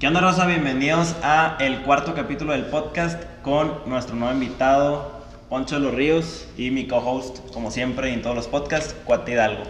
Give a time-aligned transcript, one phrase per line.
[0.00, 0.46] ¿Qué onda, Rosa?
[0.46, 5.12] Bienvenidos a el cuarto capítulo del podcast con nuestro nuevo invitado,
[5.50, 9.64] Poncho de los Ríos, y mi co-host, como siempre, en todos los podcasts, Cuate Hidalgo.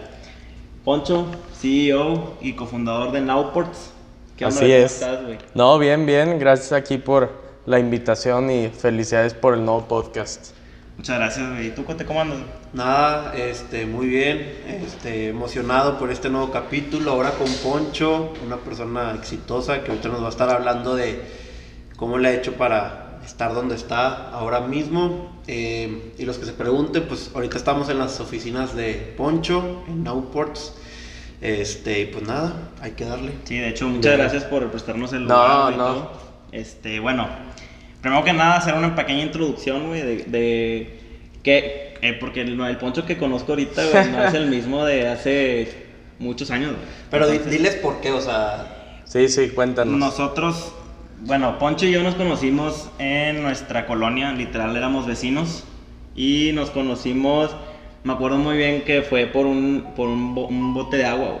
[0.85, 1.25] Poncho,
[1.59, 3.91] CEO y cofundador de Nowports.
[4.37, 4.55] ¿Qué onda?
[4.55, 4.93] Así ¿Cómo es.
[4.93, 5.19] estás?
[5.53, 6.39] No, bien, bien.
[6.39, 7.33] Gracias aquí por
[7.65, 10.55] la invitación y felicidades por el nuevo podcast.
[10.95, 11.67] Muchas gracias, güey.
[11.67, 12.39] ¿Y tú, Cuate, cómo andas?
[12.73, 14.49] Nada, este, muy bien,
[14.85, 20.21] este, emocionado por este nuevo capítulo, ahora con Poncho, una persona exitosa que ahorita nos
[20.21, 21.21] va a estar hablando de
[21.97, 25.41] cómo le ha hecho para estar donde está ahora mismo.
[25.47, 30.05] Eh, y los que se pregunten, pues ahorita estamos en las oficinas de Poncho, en
[30.05, 30.73] Nowports.
[31.41, 33.33] Este, y pues nada, hay que darle.
[33.43, 35.75] Sí, de hecho, muchas gracias por prestarnos el lugar.
[35.75, 36.09] No, no.
[36.53, 37.27] Este, bueno,
[37.99, 40.99] primero que nada, hacer una pequeña introducción, güey, de, de
[41.43, 45.91] que eh, porque el, el, poncho que conozco ahorita, no es el mismo de hace
[46.19, 46.73] muchos años,
[47.09, 49.01] Pero diles por qué, o sea...
[49.05, 49.97] Sí, sí, cuéntanos.
[49.97, 50.73] Nosotros,
[51.21, 55.65] bueno, Poncho y yo nos conocimos en nuestra colonia, literal éramos vecinos,
[56.15, 57.55] y nos conocimos,
[58.03, 61.39] me acuerdo muy bien que fue por un, por un, bote de agua,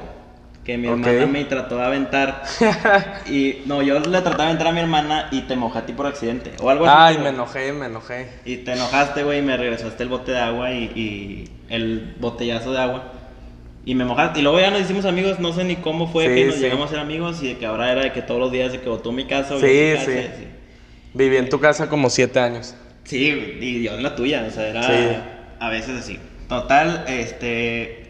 [0.71, 2.43] que mi hermana me trató de aventar.
[3.29, 5.93] y no, yo le traté de aventar a mi hermana y te mojé a ti
[5.93, 6.51] por accidente.
[6.61, 7.17] O algo así.
[7.17, 8.29] Ay, me enojé, me enojé.
[8.45, 12.71] Y te enojaste, güey, y me regresaste el bote de agua y, y, el botellazo
[12.71, 13.13] de agua.
[13.85, 14.39] Y me mojaste.
[14.39, 16.89] Y luego ya nos hicimos amigos, no sé ni cómo fue que nos llegamos a
[16.91, 19.11] ser amigos y de que ahora era de que todos los días de que botó
[19.11, 19.59] mi casa.
[19.59, 20.47] Sí, sí.
[21.13, 22.75] Viví en tu casa como siete años.
[23.03, 26.19] Sí, y yo en la tuya, o sea, era a veces así.
[26.47, 28.00] Total, este,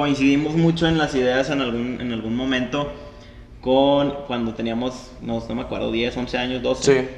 [0.00, 2.90] coincidimos mucho en las ideas en algún, en algún momento
[3.60, 7.00] con cuando teníamos, no, no me acuerdo, 10, 11 años, 12.
[7.00, 7.08] Sí.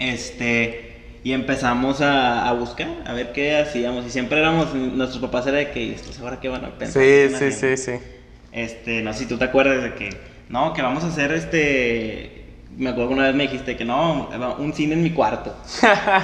[0.00, 4.04] Este, y empezamos a, a, buscar, a ver qué hacíamos.
[4.04, 7.00] Y siempre éramos, nuestros papás era de que, ¿esto ahora qué van a pensar?
[7.00, 7.92] Sí, sí, sí, sí.
[8.50, 10.10] Este, no sé si tú te acuerdas de que,
[10.48, 12.46] no, que vamos a hacer este,
[12.76, 15.54] me acuerdo que una vez me dijiste que no, un cine en mi cuarto.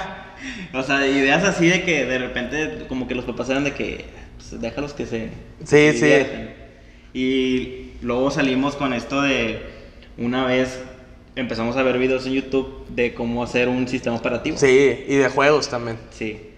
[0.75, 4.24] o sea, ideas así de que de repente como que los papás eran de que
[4.51, 5.31] pues, déjalos que se...
[5.65, 6.27] Sí, sí.
[7.13, 9.63] Y luego salimos con esto de
[10.19, 10.83] una vez
[11.37, 14.57] empezamos a ver videos en YouTube de cómo hacer un sistema operativo.
[14.57, 15.99] Sí, y de juegos también.
[16.11, 16.51] Sí.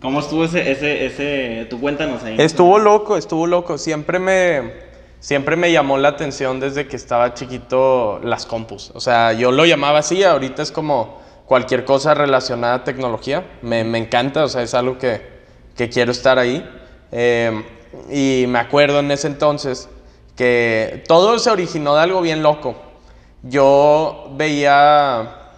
[0.00, 2.36] ¿Cómo estuvo ese, ese, ese, tú cuéntanos ahí?
[2.38, 3.78] Estuvo loco, estuvo loco.
[3.78, 4.72] Siempre me,
[5.20, 8.90] siempre me llamó la atención desde que estaba chiquito las compus.
[8.94, 13.46] O sea, yo lo llamaba así, ahorita es como cualquier cosa relacionada a tecnología.
[13.62, 15.22] Me, me encanta, o sea, es algo que,
[15.74, 16.62] que quiero estar ahí.
[17.16, 17.62] Em,
[18.10, 19.88] y me acuerdo en ese entonces
[20.34, 22.74] que todo se originó de algo bien loco.
[23.44, 25.52] Yo veía,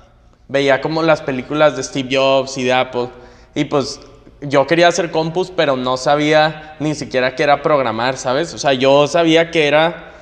[0.48, 3.08] veía como las películas de Steve Jobs y de Apple
[3.54, 4.00] y pues
[4.42, 8.52] yo quería hacer compus, pero no sabía ni siquiera qué era programar, ¿sabes?
[8.52, 10.12] O sea, yo sabía que era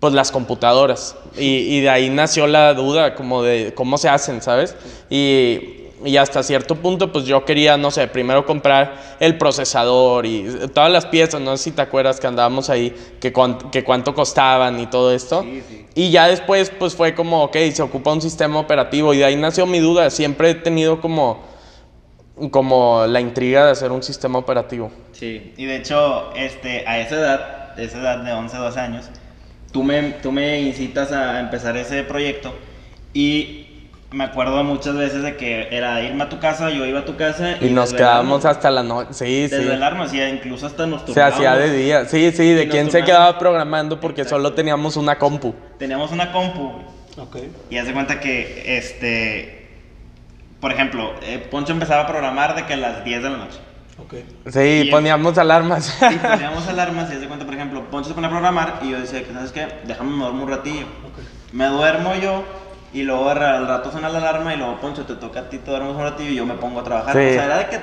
[0.00, 4.42] pues las computadoras y, y de ahí nació la duda como de cómo se hacen,
[4.42, 4.76] ¿sabes?
[5.08, 10.44] Y y hasta cierto punto, pues yo quería, no sé, primero comprar el procesador y
[10.72, 13.32] todas las piezas, no sé si te acuerdas que andábamos ahí, que,
[13.70, 15.44] que cuánto costaban y todo esto.
[15.94, 19.36] Y ya después, pues fue como, ok, se ocupa un sistema operativo y de ahí
[19.36, 20.10] nació mi duda.
[20.10, 21.42] Siempre he tenido como,
[22.50, 24.90] como la intriga de hacer un sistema operativo.
[25.12, 29.04] Sí, y de hecho, este, a esa edad, esa edad de 11, 12 años,
[29.72, 32.52] tú me, tú me incitas a empezar ese proyecto
[33.14, 33.71] y
[34.12, 37.16] me acuerdo muchas veces de que era irme a tu casa, yo iba a tu
[37.16, 37.56] casa.
[37.60, 39.14] Y, nos quedábamos hasta la noche.
[39.14, 39.56] Sí, sí.
[39.56, 42.04] Desvelarnos, y incluso hasta nos Se hacía de día.
[42.04, 45.54] Sí, sí, de quién se quedaba programando porque solo teníamos una compu.
[45.78, 46.72] Teníamos una compu.
[47.16, 47.36] Ok.
[47.70, 49.58] Y haz de cuenta que, este.
[50.60, 53.58] Por ejemplo, eh, Poncho empezaba a programar de que a las 10 de la noche.
[53.98, 54.24] Okay.
[54.48, 55.86] Sí, poníamos alarmas.
[55.86, 58.90] Sí, poníamos alarmas y haz de cuenta, por ejemplo, Poncho se pone a programar y
[58.90, 59.66] yo decía, ¿sabes qué?
[59.84, 60.86] Déjame me duermo un ratillo.
[61.12, 61.24] Okay.
[61.52, 62.44] Me duermo yo
[62.92, 65.70] y luego al rato suena la alarma y luego, Poncho, te toca a ti, te
[65.70, 67.16] duermes un ratillo y yo me pongo a trabajar.
[67.16, 67.78] O sea, era de que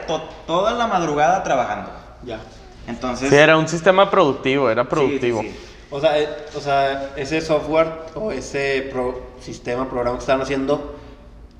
[0.45, 1.89] toda la madrugada trabajando.
[2.23, 2.39] Ya.
[2.87, 3.29] Entonces...
[3.29, 5.43] Sí, era un sistema productivo, era productivo.
[5.89, 8.93] o, sea, eh, o sea, ese software o ese
[9.39, 10.98] sistema, programa que estaban haciendo,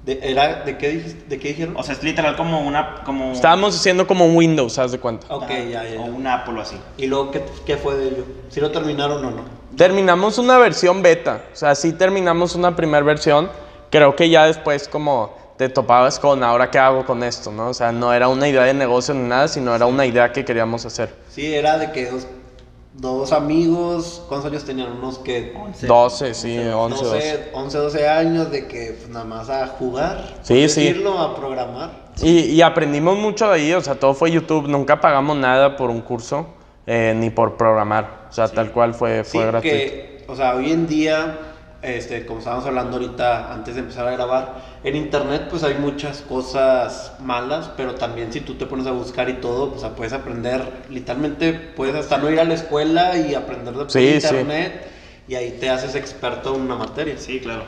[0.10, 1.76] de, era, ¿de qué, ¿de qué dijeron?
[1.78, 3.04] O sea, es literal como una...
[3.04, 3.32] Como...
[3.32, 5.28] Estábamos haciendo como un Windows, ¿sabes de cuenta?
[5.30, 6.78] Ok, ya, ya, O un Apple así.
[6.98, 8.26] ¿Y luego qué, qué fue de ello?
[8.50, 9.44] ¿Si lo terminaron o no?
[9.78, 13.50] Terminamos una versión beta, o sea, sí terminamos una primera versión.
[13.92, 17.70] Creo que ya después como te topabas con ahora qué hago con esto, ¿no?
[17.70, 20.44] O sea, no era una idea de negocio ni nada, sino era una idea que
[20.44, 21.14] queríamos hacer.
[21.30, 22.10] Sí, era de que
[22.94, 24.92] dos, amigos, ¿cuántos años tenían?
[24.92, 25.54] Unos que...
[25.82, 30.68] 12, sí, 11, 12, 11, 12 años de que pues, nada más a jugar, sí,
[30.70, 30.90] sí.
[30.90, 32.10] a programar.
[32.22, 35.90] Y, y, aprendimos mucho de ahí, o sea, todo fue YouTube, nunca pagamos nada por
[35.90, 36.48] un curso,
[36.86, 38.28] eh, ni por programar.
[38.30, 39.78] O sea, tal cual fue, fue gratuito.
[39.78, 41.49] Que, o sea, hoy en día
[41.82, 46.22] este, como estábamos hablando ahorita antes de empezar a grabar, en internet pues hay muchas
[46.22, 50.62] cosas malas, pero también si tú te pones a buscar y todo, pues puedes aprender,
[50.90, 54.88] literalmente puedes hasta no ir a la escuela y aprender de internet
[55.28, 57.18] y ahí te haces experto en una materia.
[57.18, 57.64] Sí, claro.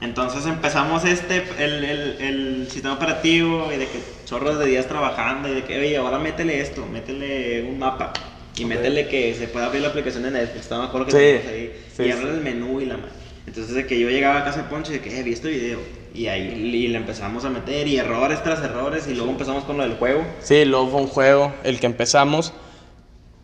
[0.00, 5.48] Entonces empezamos este, el, el, el, sistema operativo y de que chorros de días trabajando
[5.48, 8.12] y de que, oye, ahora métele esto, métele un mapa
[8.56, 12.06] y métele que se pueda abrir la aplicación de Netflix, está mejor que sí, ahí,
[12.06, 13.23] y abre el menú y la madre.
[13.46, 15.48] Entonces de que yo llegaba a casa de Poncho y de que, eh, vi este
[15.48, 15.80] video.
[16.14, 19.76] Y ahí y le empezamos a meter y errores tras errores y luego empezamos con
[19.76, 20.24] lo del juego.
[20.40, 22.52] Sí, luego fue un juego el que empezamos.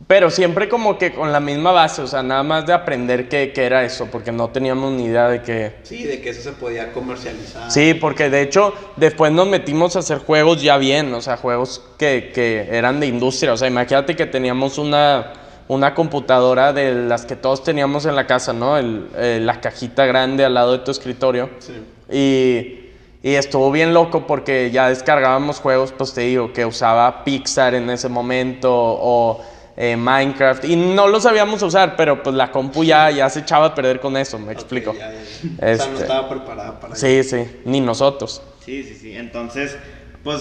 [0.06, 3.52] Pero siempre como que con la misma base, o sea, nada más de aprender qué,
[3.54, 5.76] qué, era eso, porque no teníamos ni idea de que...
[5.82, 7.70] Sí, de que eso se podía comercializar.
[7.70, 11.84] Sí, porque de hecho después nos metimos a hacer juegos ya bien, o sea, juegos
[11.98, 15.32] que, que eran de industria, o sea, imagínate que teníamos una,
[15.70, 18.76] una computadora de las que todos teníamos en la casa, ¿no?
[18.76, 21.50] El, eh, la cajita grande al lado de tu escritorio.
[21.58, 21.72] Sí.
[22.12, 22.76] Y...
[23.22, 27.90] Y estuvo bien loco porque ya descargábamos juegos, pues te digo, que usaba Pixar en
[27.90, 29.44] ese momento o
[29.76, 33.66] eh, Minecraft, y no lo sabíamos usar, pero pues la compu ya, ya se echaba
[33.66, 34.92] a perder con eso, me explico.
[34.92, 38.40] o sea, no este, estaba preparada para Sí, sí, ni nosotros.
[38.64, 39.14] Sí, sí, sí.
[39.14, 39.76] Entonces,
[40.24, 40.40] pues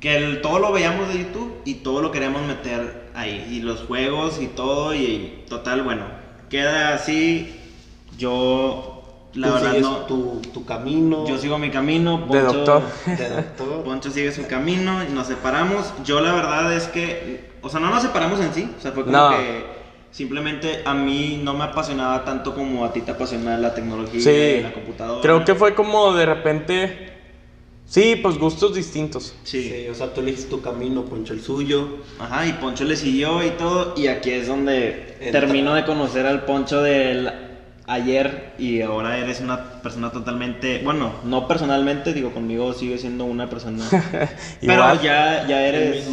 [0.00, 3.48] que todo lo veíamos de YouTube y todo lo queríamos meter ahí.
[3.50, 4.94] Y los juegos y todo.
[4.94, 6.04] Y, total, bueno,
[6.48, 7.58] queda así.
[8.18, 9.96] Yo, la verdad, no.
[10.06, 11.26] Tu, tu, camino.
[11.26, 12.26] Yo sigo mi camino.
[12.30, 12.82] de doctor.
[13.06, 13.84] De doctor.
[13.84, 15.92] Poncho sigue su camino y nos separamos.
[16.04, 19.04] Yo, la verdad es que o sea, no nos separamos en sí, o sea, fue
[19.04, 19.64] como que
[20.10, 24.62] simplemente a mí no me apasionaba tanto como a ti te apasiona la tecnología y
[24.62, 25.22] la computadora.
[25.22, 27.11] Creo que fue como de repente
[27.86, 29.34] Sí, pues gustos distintos.
[29.44, 29.86] Sí.
[29.90, 31.98] o sea, tú eliges tu camino, Poncho el suyo.
[32.18, 33.94] Ajá, y Poncho le siguió y todo.
[33.96, 37.30] Y aquí es donde termino de conocer al Poncho del
[37.86, 43.48] ayer y ahora eres una persona totalmente, bueno, no personalmente, digo, conmigo sigue siendo una
[43.48, 43.84] persona.
[44.60, 46.06] pero ya, ya eres...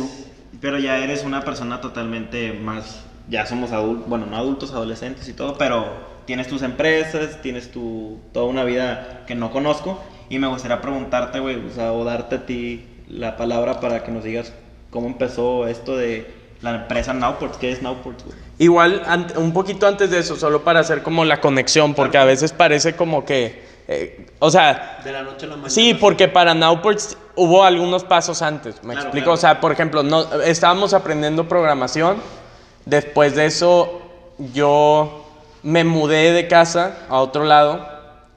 [0.61, 5.33] Pero ya eres una persona totalmente más, ya somos adultos, bueno, no adultos, adolescentes y
[5.33, 5.85] todo, pero
[6.25, 11.39] tienes tus empresas, tienes tu, toda una vida que no conozco y me gustaría preguntarte,
[11.39, 14.53] güey, o sea, o darte a ti la palabra para que nos digas
[14.89, 16.31] cómo empezó esto de
[16.61, 18.37] la empresa Nowports, ¿qué es Nowports, güey?
[18.59, 19.01] Igual,
[19.37, 22.95] un poquito antes de eso, solo para hacer como la conexión, porque a veces parece
[22.95, 25.71] como que eh, o sea, de la noche a la mañana.
[25.71, 28.83] Sí, porque para Nowports hubo algunos pasos antes.
[28.83, 29.31] Me explico.
[29.31, 32.17] O sea, por ejemplo, no, estábamos aprendiendo programación.
[32.85, 33.99] Después de eso,
[34.53, 35.25] yo
[35.63, 37.83] me mudé de casa a otro lado.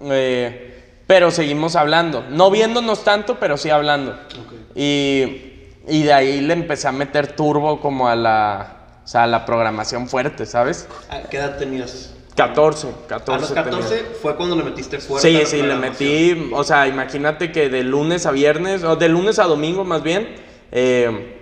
[0.00, 0.71] Eh,
[1.06, 2.25] pero seguimos hablando.
[2.31, 4.19] No viéndonos tanto, pero sí hablando.
[4.75, 9.26] Y, y, de ahí le empecé a meter turbo como a la, o sea, a
[9.26, 10.88] la programación fuerte, ¿sabes?
[11.31, 12.14] qué edad tenías?
[12.34, 13.32] 14, 14.
[13.32, 15.44] A los 14 fue cuando le metiste fuerte.
[15.44, 19.38] Sí, sí, le metí, o sea, imagínate que de lunes a viernes, o de lunes
[19.38, 20.37] a domingo más bien,
[20.70, 21.40] eh,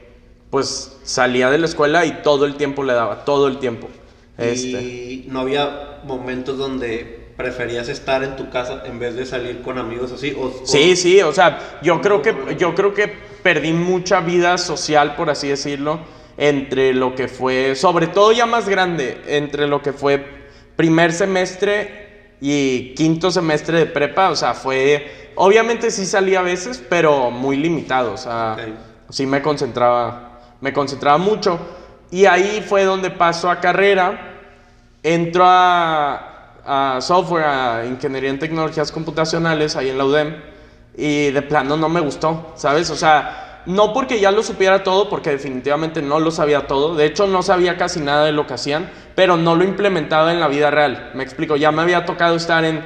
[0.51, 3.89] pues salía de la escuela y todo el tiempo le daba, todo el tiempo.
[4.37, 5.25] Y este.
[5.29, 10.13] no había momentos donde preferías estar en tu casa en vez de salir con amigos
[10.13, 10.37] así.
[10.65, 13.09] sí, sí, o sea, yo creo que yo creo que
[13.43, 16.01] perdí mucha vida social, por así decirlo,
[16.37, 20.23] entre lo que fue, sobre todo ya más grande, entre lo que fue
[20.77, 26.83] primer semestre y quinto semestre de prepa, o sea, fue, obviamente sí salía a veces,
[26.91, 28.57] pero muy limitado, o sea,
[29.09, 31.59] sí me concentraba, me concentraba mucho.
[32.11, 34.41] Y ahí fue donde pasó a carrera,
[35.03, 36.30] entro a,
[36.65, 40.37] a software, a ingeniería en tecnologías computacionales, ahí en la UDEM,
[40.97, 42.91] y de plano no me gustó, ¿sabes?
[42.91, 46.95] O sea, no porque ya lo supiera todo, porque definitivamente no lo sabía todo.
[46.95, 50.41] De hecho, no sabía casi nada de lo que hacían, pero no lo implementaba en
[50.41, 51.11] la vida real.
[51.15, 52.83] Me explico, ya me había tocado estar en,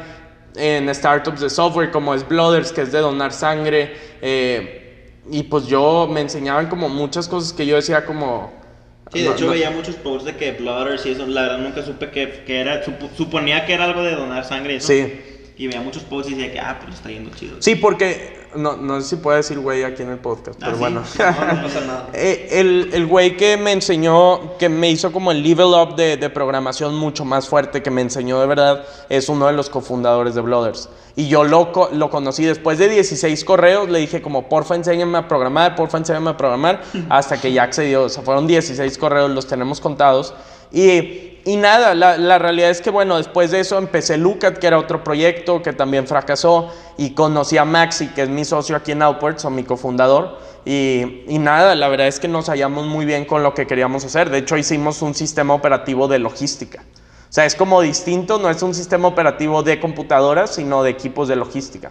[0.57, 3.97] en startups de software como es Blooders, que es de donar sangre.
[4.21, 8.64] Eh, y pues yo me enseñaban como muchas cosas que yo decía como...
[9.13, 12.11] Sí, de hecho veía muchos posts de que Blooders y eso, la verdad nunca supe
[12.11, 12.83] que, que era,
[13.17, 14.89] suponía que era algo de donar sangre y eso.
[14.89, 15.13] Sí.
[15.57, 17.57] Y veía muchos posts y decía que, ah, pues está yendo chido.
[17.61, 20.79] Sí, porque no, no sé si puede decir güey aquí en el podcast, pero ah,
[20.79, 21.03] bueno.
[21.19, 22.09] No, no pasa nada.
[22.15, 26.17] Eh, el, el güey que me enseñó, que me hizo como el level up de,
[26.17, 30.35] de, programación mucho más fuerte, que me enseñó de verdad, es uno de los cofundadores
[30.35, 30.89] de Blooders.
[31.17, 35.29] Y yo lo, lo conocí después de 16 correos, le dije como, porfa, enséñame a
[35.29, 38.05] programar, porfa, enséñame a programar, hasta que ya accedió.
[38.05, 40.35] O sea, fueron 16 correos, los tenemos contados.
[40.73, 44.67] Y y nada, la, la, realidad es que bueno, después de eso empecé Lucat, que
[44.67, 48.93] era otro proyecto que también fracasó, y conocí a Maxi, que es mi socio aquí
[48.93, 53.05] en Outwards, o mi cofundador, y, y, nada, la verdad es que nos hallamos muy
[53.05, 54.31] bien con lo que queríamos hacer.
[54.31, 56.83] De hecho, hicimos un sistema operativo de logística.
[57.29, 61.29] O sea, es como distinto, no es un sistema operativo de computadoras, sino de equipos
[61.29, 61.91] de logística.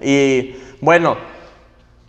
[0.00, 1.16] Y bueno,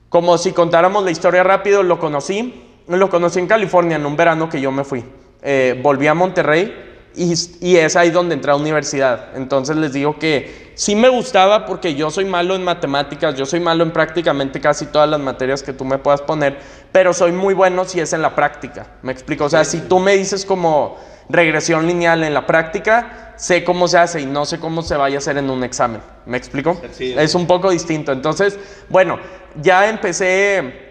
[0.09, 2.63] como si contáramos la historia rápido, lo conocí.
[2.87, 5.03] Lo conocí en California en un verano que yo me fui.
[5.41, 6.73] Eh, volví a Monterrey
[7.15, 9.35] y, y, es ahí donde entré a universidad.
[9.35, 13.59] Entonces les digo que sí me gustaba porque yo soy malo en matemáticas, yo soy
[13.59, 16.59] malo en prácticamente casi todas las materias que tú me puedas poner,
[16.91, 18.87] pero soy muy bueno si es en la práctica.
[19.01, 19.45] ¿Me explico?
[19.45, 20.97] O sea, si tú me dices como
[21.29, 25.15] regresión lineal en la práctica, sé cómo se hace y no sé cómo se vaya
[25.15, 26.01] a hacer en un examen.
[26.25, 26.79] ¿Me explico?
[26.99, 28.11] es un poco distinto.
[28.11, 29.19] Entonces, bueno,
[29.61, 30.86] ya empecé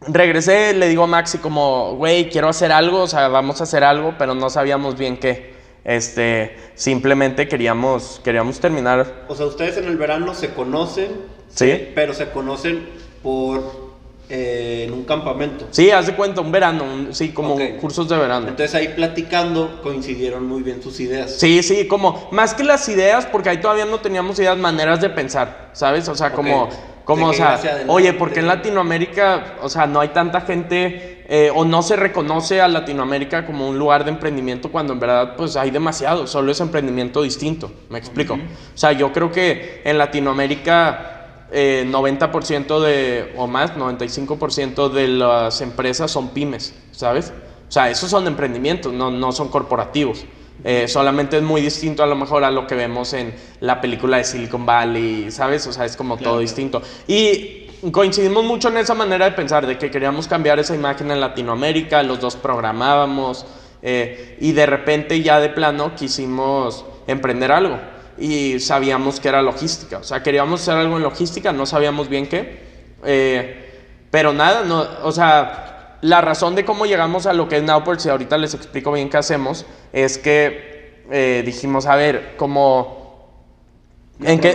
[0.00, 3.84] regresé, le digo a Maxi como, güey, quiero hacer algo, o sea, vamos a hacer
[3.84, 5.54] algo, pero no sabíamos bien qué.
[5.84, 9.26] Este, simplemente queríamos, queríamos terminar.
[9.28, 11.08] O sea, ustedes en el verano se conocen,
[11.48, 12.88] sí, pero se conocen
[13.22, 13.84] por
[14.30, 15.66] eh, en un campamento.
[15.70, 18.48] Sí, hace cuenta, un verano, sí, como cursos de verano.
[18.48, 21.36] Entonces ahí platicando coincidieron muy bien sus ideas.
[21.36, 25.10] Sí, sí, como más que las ideas, porque ahí todavía no teníamos ideas, maneras de
[25.10, 26.08] pensar, ¿sabes?
[26.08, 26.70] O sea, como
[27.04, 31.64] como, o sea, oye, porque en Latinoamérica, o sea, no hay tanta gente eh, o
[31.64, 35.70] no se reconoce a Latinoamérica como un lugar de emprendimiento cuando en verdad, pues hay
[35.70, 38.34] demasiado, solo es emprendimiento distinto, me explico.
[38.34, 45.60] O sea, yo creo que en Latinoamérica eh, 90% de, o más, 95% de las
[45.60, 47.32] empresas son pymes, ¿sabes?
[47.68, 50.24] O sea, esos son emprendimientos, no, no son corporativos.
[50.62, 54.18] Eh, solamente es muy distinto a lo mejor a lo que vemos en la película
[54.18, 55.66] de Silicon Valley, ¿sabes?
[55.66, 56.80] O sea, es como todo distinto.
[57.06, 61.20] Y coincidimos mucho en esa manera de pensar, de que queríamos cambiar esa imagen en
[61.20, 63.44] Latinoamérica, los dos programábamos
[63.82, 67.78] eh, y de repente ya de plano quisimos emprender algo
[68.16, 72.28] y sabíamos que era logística, o sea, queríamos hacer algo en logística, no sabíamos bien
[72.28, 72.60] qué,
[73.04, 73.72] eh,
[74.10, 75.73] pero nada, no, o sea,
[76.04, 79.08] la razón de cómo llegamos a lo que es Nowports, y ahorita les explico bien
[79.08, 83.02] qué hacemos, es que eh, dijimos, a ver, como...
[84.22, 84.54] ¿En qué?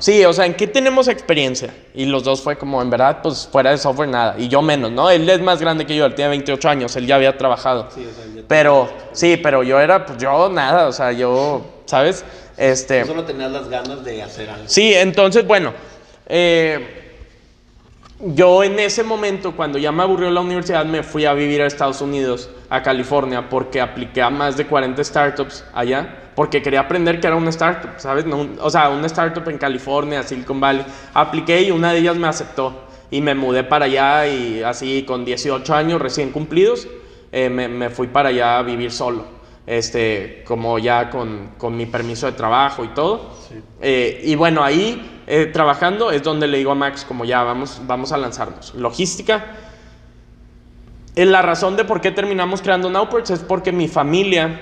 [0.00, 1.72] Sí, o sea, ¿en qué tenemos experiencia?
[1.94, 4.34] Y los dos fue como, en verdad, pues fuera de software nada.
[4.38, 5.08] Y yo menos, ¿no?
[5.08, 7.88] Él es más grande que yo, él tiene 28 años, él ya había trabajado.
[7.94, 12.24] Sí, o sea, pero, sí, pero yo era, pues yo nada, o sea, yo, ¿sabes?
[12.56, 13.04] Este...
[13.04, 14.64] solo tenías las ganas de hacer algo.
[14.66, 15.72] Sí, entonces, bueno,
[16.26, 17.07] eh,
[18.20, 21.66] yo en ese momento, cuando ya me aburrió la universidad, me fui a vivir a
[21.66, 27.20] Estados Unidos, a California, porque apliqué a más de 40 startups allá, porque quería aprender
[27.20, 28.24] que era una startup, ¿sabes?
[28.60, 30.84] o sea, una startup en California, Silicon Valley.
[31.14, 35.24] Apliqué y una de ellas me aceptó y me mudé para allá y así con
[35.24, 36.88] 18 años recién cumplidos,
[37.30, 39.24] eh, me, fui para allá a vivir solo,
[39.66, 43.30] este, como ya con, con mi permiso de trabajo y todo.
[43.80, 47.82] Eh, y bueno, ahí eh, trabajando es donde le digo a Max, como ya vamos,
[47.86, 48.74] vamos a lanzarnos.
[48.74, 49.44] Logística.
[51.14, 54.58] Eh, la razón de por qué terminamos creando Nowports es porque mi familia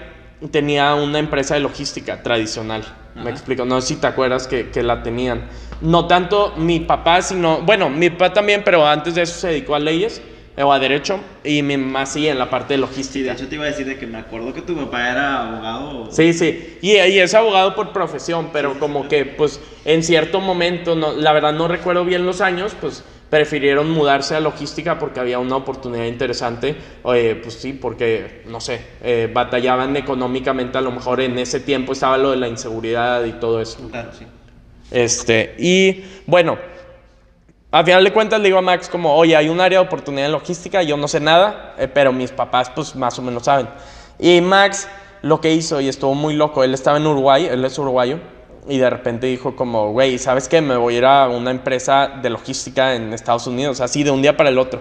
[0.50, 2.82] tenía una empresa de logística tradicional.
[3.14, 5.46] Me explico, no sé si te acuerdas que, que, la tenían.
[5.80, 9.75] No tanto mi papá, sino, bueno, mi papá también, pero antes de eso se dedicó
[9.76, 10.20] a leyes
[10.58, 13.30] o a derecho y mi mamá sí en la parte de logística.
[13.30, 16.08] de hecho te iba a decir de que me acuerdo que tu papá era abogado.
[16.10, 20.94] Sí, sí, y, y, es abogado por profesión, pero como que pues en cierto momento,
[20.94, 25.38] no, la verdad no recuerdo bien los años, pues prefirieron mudarse a logística porque había
[25.38, 31.38] una oportunidad interesante, pues sí, porque, no sé, eh, batallaban económicamente, a lo mejor en
[31.38, 33.88] ese tiempo estaba lo de la inseguridad y todo eso.
[33.90, 34.26] Claro, sí.
[34.90, 36.56] Este, y bueno,
[37.78, 40.26] a final de cuentas le digo a Max como, oye, hay un área de oportunidad
[40.26, 43.68] en logística, yo no sé nada, eh, pero mis papás pues más o menos saben.
[44.18, 44.88] Y Max
[45.21, 48.18] lo que hizo, y estuvo muy loco, él estaba en Uruguay, él es uruguayo,
[48.66, 50.62] y de repente dijo como, güey, ¿sabes qué?
[50.62, 54.23] Me voy a ir a una empresa de logística en Estados Unidos, así de un
[54.23, 54.80] día para el otro.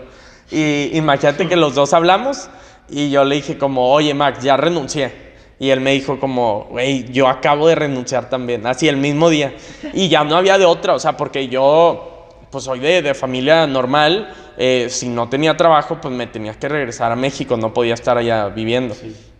[0.49, 2.49] Y imagínate que los dos hablamos
[2.89, 5.25] y yo le dije como, oye Max, ya renuncié.
[5.59, 9.53] Y él me dijo como, güey, yo acabo de renunciar también, así el mismo día.
[9.93, 12.14] Y ya no había de otra, o sea, porque yo
[12.55, 17.11] pues soy de, familia normal, eh, si no tenía trabajo, pues me tenía que regresar
[17.11, 18.95] a México, no podía estar allá viviendo.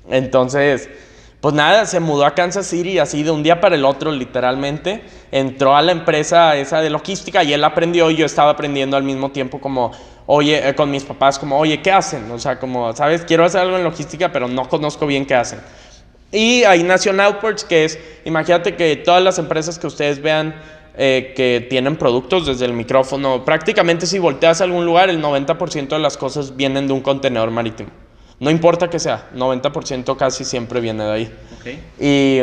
[0.10, 0.90] Entonces,
[1.40, 5.02] pues nada, se mudó a Kansas City así de un día para el otro, literalmente.
[5.32, 9.04] Entró a la empresa esa de logística y él aprendió y yo estaba aprendiendo al
[9.04, 9.94] mismo tiempo como,
[10.26, 12.30] oye, eh, con mis papás, como, oye, ¿qué hacen?
[12.32, 13.22] O sea, como, ¿sabes?
[13.22, 15.62] Quiero hacer algo en logística, pero no conozco bien qué hacen.
[16.34, 20.54] Y ahí nació Outports, que es, imagínate que todas las empresas que ustedes vean
[20.98, 23.44] eh, que tienen productos desde el micrófono.
[23.44, 27.52] Prácticamente si volteas a algún lugar, el 90% de las cosas vienen de un contenedor
[27.52, 27.90] marítimo.
[28.40, 31.32] No importa que sea, 90% casi siempre viene de ahí.
[32.00, 32.42] Y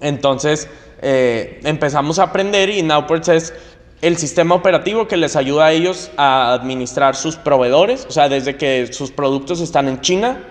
[0.00, 0.68] entonces
[1.02, 3.54] eh, empezamos a aprender y Nowports es
[4.02, 8.56] el sistema operativo que les ayuda a ellos a administrar sus proveedores, o sea, desde
[8.56, 10.42] que sus productos están en China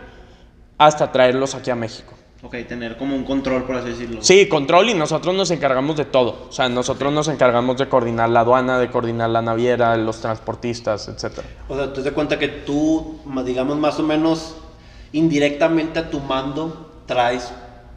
[0.77, 2.18] hasta traerlos aquí a México.
[2.41, 4.21] Ok, tener como un control, por así decirlo.
[4.21, 6.47] Sí, control y nosotros nos encargamos de todo.
[6.47, 11.09] O sea, nosotros nos encargamos de coordinar la aduana, de coordinar la naviera, los transportistas,
[11.09, 11.39] etc.
[11.67, 14.55] O sea, te das cuenta que tú, digamos más o menos
[15.11, 17.51] indirectamente a tu mando, traes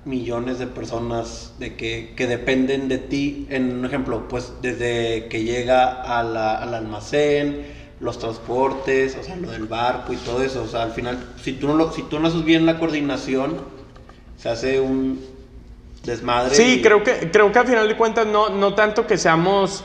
[0.04, 3.46] millones de personas de que, que dependen de ti.
[3.48, 7.64] En un ejemplo, pues desde que llega a la, al almacén,
[8.00, 10.64] los transportes, o sea, lo del barco y todo eso.
[10.64, 13.71] O sea, al final, si tú no, lo, si tú no haces bien la coordinación,
[14.42, 15.24] se hace un
[16.04, 16.56] desmadre.
[16.56, 19.84] Sí, creo, que, creo que a final de cuentas no, no tanto que seamos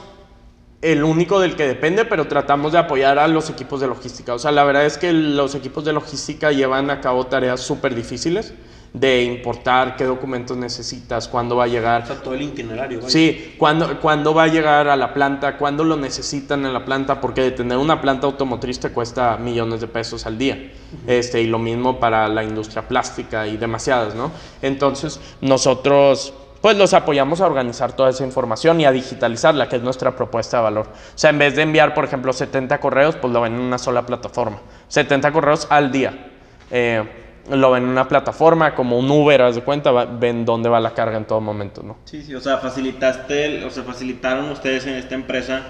[0.82, 4.34] el único del que depende, pero tratamos de apoyar a los equipos de logística.
[4.34, 7.94] O sea, la verdad es que los equipos de logística llevan a cabo tareas súper
[7.94, 8.56] difíciles
[9.00, 12.04] de importar, qué documentos necesitas, cuándo va a llegar.
[12.04, 13.02] O sea, todo el itinerario.
[13.08, 17.22] Sí, cuándo, cuándo va a llegar a la planta, cuándo lo necesitan en la planta,
[17.22, 20.72] porque tener una planta automotriz te cuesta millones de pesos al día.
[21.06, 24.32] este, y lo mismo para la industria plástica y demasiadas, ¿no?
[24.62, 29.84] Entonces, nosotros pues los apoyamos a organizar toda esa información y a digitalizarla, que es
[29.84, 30.88] nuestra propuesta de valor.
[30.88, 33.78] O sea, en vez de enviar, por ejemplo, 70 correos, pues lo ven en una
[33.78, 34.60] sola plataforma.
[34.88, 36.32] 70 correos al día.
[36.72, 40.80] Eh, lo ven en una plataforma, como un Uber, haz de cuenta, ven dónde va
[40.80, 41.98] la carga en todo momento, ¿no?
[42.06, 45.64] Sí, sí, o sea, facilitaste, o sea, facilitaron ustedes en esta empresa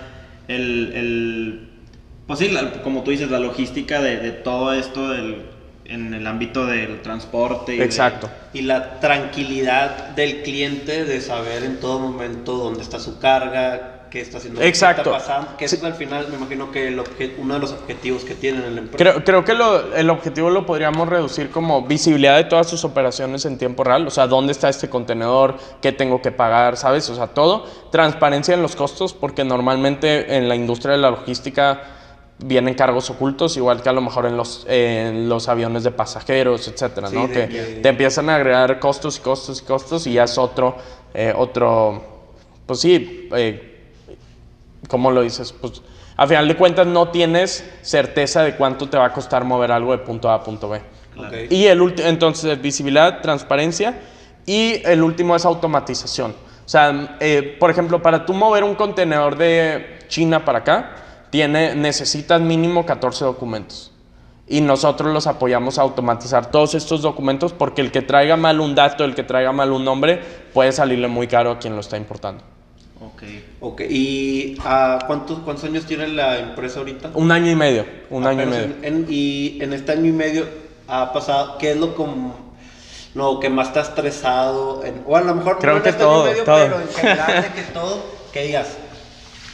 [0.47, 1.69] el, el
[2.25, 2.53] pues sí,
[2.83, 5.45] como tú dices, la logística de, de todo esto del,
[5.85, 7.75] en el ámbito del transporte.
[7.75, 8.29] Y Exacto.
[8.53, 14.21] y la tranquilidad del cliente de saber en todo momento dónde está su carga, qué
[14.21, 15.03] está haciendo, Exacto.
[15.03, 17.01] qué está pasando, que eso es al final, me imagino que el
[17.37, 18.97] uno de los objetivos que tienen en la empresa.
[18.97, 23.45] Creo, creo que lo, el objetivo lo podríamos reducir como visibilidad de todas sus operaciones
[23.45, 27.09] en tiempo real, o sea, dónde está este contenedor, qué tengo que pagar, ¿sabes?
[27.09, 27.65] O sea, todo.
[27.91, 31.81] Transparencia en los costos, porque normalmente en la industria de la logística
[32.39, 36.67] vienen cargos ocultos, igual que a lo mejor en los, en los aviones de pasajeros,
[36.67, 37.27] etcétera, ¿no?
[37.27, 40.77] que te empiezan a agregar costos y costos y costos y ya es otro,
[41.13, 42.03] eh, otro,
[42.65, 43.76] pues sí, eh,
[44.87, 45.53] ¿cómo lo dices?
[45.53, 45.81] Pues
[46.15, 49.91] a final de cuentas no tienes certeza de cuánto te va a costar mover algo
[49.91, 50.81] de punto A a punto B.
[51.49, 53.99] Y el último, entonces, visibilidad, transparencia
[54.45, 56.31] y el último es automatización.
[56.31, 60.95] O sea, eh, por ejemplo, para tú mover un contenedor de China para acá,
[61.29, 63.91] tiene, necesitas mínimo 14 documentos.
[64.47, 68.75] Y nosotros los apoyamos a automatizar todos estos documentos porque el que traiga mal un
[68.75, 70.21] dato, el que traiga mal un nombre,
[70.53, 72.43] puede salirle muy caro a quien lo está importando.
[72.99, 73.23] Ok.
[73.59, 77.11] Ok, ¿y uh, ¿cuántos, cuántos años tiene la empresa ahorita?
[77.13, 79.05] Un año y medio, un año y medio.
[79.07, 80.47] y en este año y medio
[80.87, 82.55] ha pasado, ¿qué es lo, como,
[83.13, 84.83] lo que más está estresado?
[85.05, 86.57] o a lo mejor Creo no que este todo, medio, todo.
[86.57, 88.67] pero en general de que todo, que digas,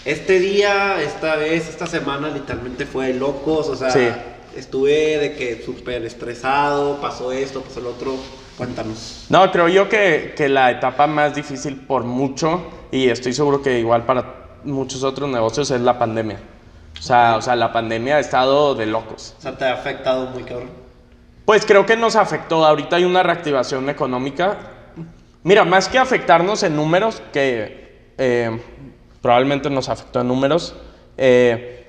[0.05, 5.63] este día, esta vez, esta semana literalmente fue de locos, o sea, estuve de que
[5.65, 8.15] súper estresado, pasó esto, pasó lo otro.
[8.57, 9.25] Cuéntanos.
[9.29, 12.61] No, creo yo que, que, la etapa más difícil por mucho,
[12.91, 16.39] y estoy seguro que igual para muchos otros negocios, es la pandemia.
[16.97, 19.35] O sea, o sea, la pandemia ha estado de locos.
[19.39, 20.69] O sea, ¿te ha afectado muy cabrón?
[21.45, 22.65] Pues creo que nos afectó.
[22.65, 24.57] Ahorita hay una reactivación económica.
[25.43, 28.61] Mira, más que afectarnos en números, que eh,
[29.21, 30.75] probablemente nos afectó en números,
[31.17, 31.82] eh,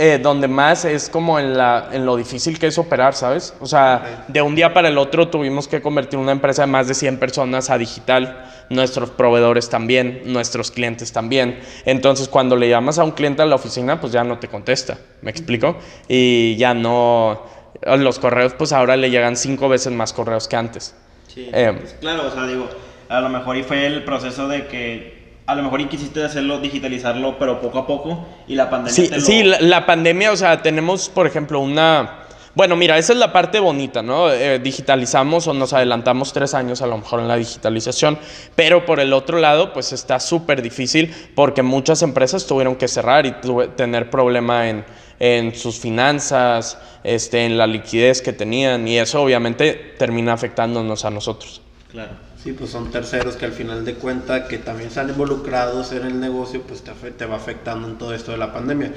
[0.00, 3.52] eh, donde más es como en, la, en lo difícil que es operar, ¿sabes?
[3.60, 6.86] O sea, de un día para el otro tuvimos que convertir una empresa de más
[6.86, 11.58] de 100 personas a digital, nuestros proveedores también, nuestros clientes también.
[11.84, 14.98] Entonces, cuando le llamas a un cliente a la oficina, pues ya no te contesta,
[15.20, 15.76] ¿me explico?
[16.06, 17.42] Y ya no,
[17.82, 20.94] los correos, pues ahora le llegan cinco veces más correos que antes.
[21.26, 22.68] Sí, eh, pues claro, o sea, digo,
[23.08, 25.17] a lo mejor y fue el proceso de que
[25.48, 29.08] a lo mejor y quisiste hacerlo, digitalizarlo, pero poco a poco, y la pandemia Sí,
[29.18, 32.18] sí la, pandemia, o sea, tenemos, por ejemplo, una...
[32.54, 34.30] Bueno, mira, esa es la parte bonita, ¿no?
[34.30, 38.18] Eh, digitalizamos o nos adelantamos tres años a lo mejor en la digitalización,
[38.56, 43.24] pero por el otro lado, pues está súper difícil porque muchas empresas tuvieron que cerrar
[43.24, 43.34] y
[43.74, 44.84] tener problema en,
[45.18, 51.10] en sus finanzas, este, en la liquidez que tenían, y eso obviamente termina afectándonos a
[51.10, 51.62] nosotros.
[51.90, 52.27] Claro.
[52.42, 56.20] Sí, pues son terceros que al final de cuenta que también están involucrados en el
[56.20, 58.92] negocio, pues te, te va afectando en todo esto de la pandemia.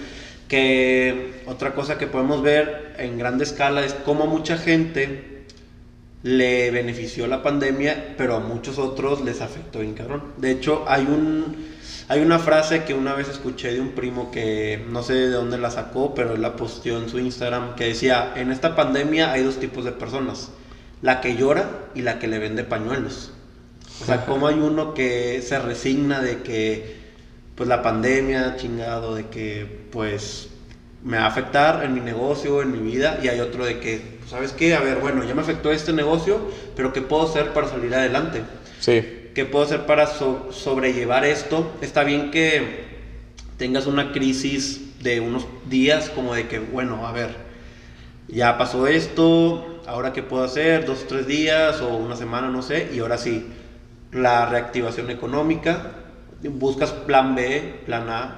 [0.48, 5.46] Que otra cosa que podemos ver en grande escala es cómo mucha gente
[6.24, 10.34] le benefició la pandemia, pero a muchos otros les afectó bien cabrón.
[10.38, 11.72] De hecho, hay un
[12.10, 15.58] hay una frase que una vez escuché de un primo que no sé de dónde
[15.58, 19.44] la sacó, pero él la posteó en su Instagram que decía, "En esta pandemia hay
[19.44, 20.52] dos tipos de personas."
[21.02, 23.32] La que llora y la que le vende pañuelos.
[24.02, 26.96] O sea, como hay uno que se resigna de que,
[27.56, 30.50] pues la pandemia, chingado, de que, pues,
[31.04, 34.20] me va a afectar en mi negocio, en mi vida, y hay otro de que,
[34.28, 34.76] ¿sabes qué?
[34.76, 36.40] A ver, bueno, ya me afectó este negocio,
[36.76, 38.42] pero ¿qué puedo hacer para salir adelante?
[38.80, 39.04] Sí.
[39.34, 41.72] ¿Qué puedo hacer para sobrellevar esto?
[41.82, 42.86] Está bien que
[43.58, 47.36] tengas una crisis de unos días como de que, bueno, a ver,
[48.28, 52.62] ya pasó esto, ahora qué puedo hacer, dos o tres días o una semana, no
[52.62, 53.48] sé, y ahora sí,
[54.12, 55.92] la reactivación económica,
[56.42, 58.38] buscas plan B, plan A,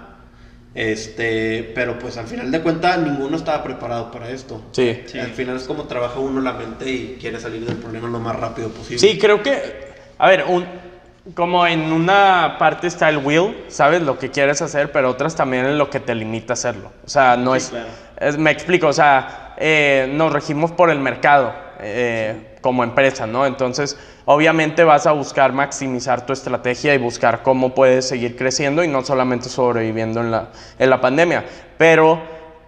[0.76, 4.62] este, pero pues al final de cuentas ninguno estaba preparado para esto.
[4.72, 5.04] Sí.
[5.20, 8.36] Al final es como trabaja uno la mente y quiere salir del problema lo más
[8.36, 8.98] rápido posible.
[8.98, 10.66] Sí, creo que, a ver, un,
[11.36, 15.66] como en una parte está el will, sabes lo que quieres hacer, pero otras también
[15.66, 16.92] es lo que te limita a hacerlo.
[17.06, 17.72] O sea, no es,
[18.38, 23.46] me explico, o sea, eh, nos regimos por el mercado eh, como empresa, ¿no?
[23.46, 28.88] Entonces, obviamente vas a buscar maximizar tu estrategia y buscar cómo puedes seguir creciendo y
[28.88, 31.46] no solamente sobreviviendo en la, en la pandemia.
[31.78, 32.22] Pero,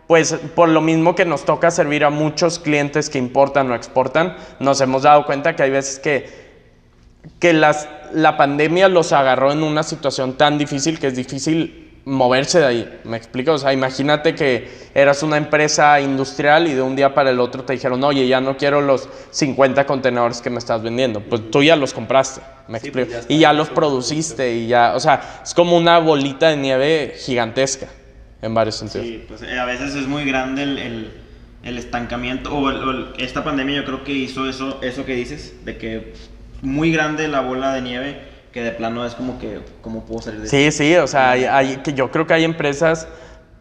[0.07, 4.35] pues, por lo mismo que nos toca servir a muchos clientes que importan o exportan,
[4.59, 6.45] nos hemos dado cuenta que hay veces que
[7.39, 12.59] que las, la pandemia los agarró en una situación tan difícil que es difícil moverse
[12.59, 12.99] de ahí.
[13.03, 13.53] ¿Me explico?
[13.53, 17.63] O sea, imagínate que eras una empresa industrial y de un día para el otro
[17.63, 21.19] te dijeron, oye, ya no quiero los 50 contenedores que me estás vendiendo.
[21.19, 23.25] Pues tú ya los compraste, ¿me pues explico?
[23.27, 27.87] y ya los produciste y ya, o sea, es como una bolita de nieve gigantesca
[28.41, 29.07] en varios sentidos.
[29.07, 31.11] Sí, pues eh, a veces es muy grande el,
[31.63, 32.69] el, estancamiento o,
[33.17, 36.13] esta pandemia yo creo que hizo eso, eso que dices, de que
[36.61, 40.39] muy grande la bola de nieve que de plano es como que, ¿cómo puedo salir
[40.39, 43.05] de Sí, sí, o sea, hay, que yo creo que hay empresas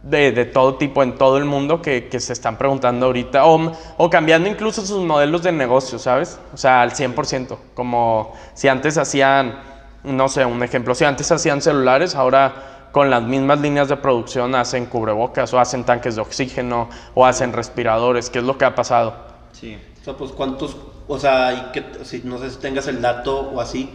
[0.05, 3.73] de, de, todo tipo en todo el mundo que, que se están preguntando ahorita, o,
[3.97, 6.39] o, cambiando incluso sus modelos de negocio, ¿sabes?
[6.53, 9.59] O sea, al 100%, como si antes hacían,
[10.05, 14.55] no sé, un ejemplo, si antes hacían celulares, ahora con las mismas líneas de producción
[14.55, 18.77] hacen cubrebocas o hacen tanques de oxígeno o hacen respiradores, ¿qué es lo que ha
[18.77, 19.17] pasado?
[19.51, 19.77] Sí.
[20.01, 20.77] O sea, pues cuántos
[21.07, 23.91] o sea, que, si, no sé si tengas el dato o así,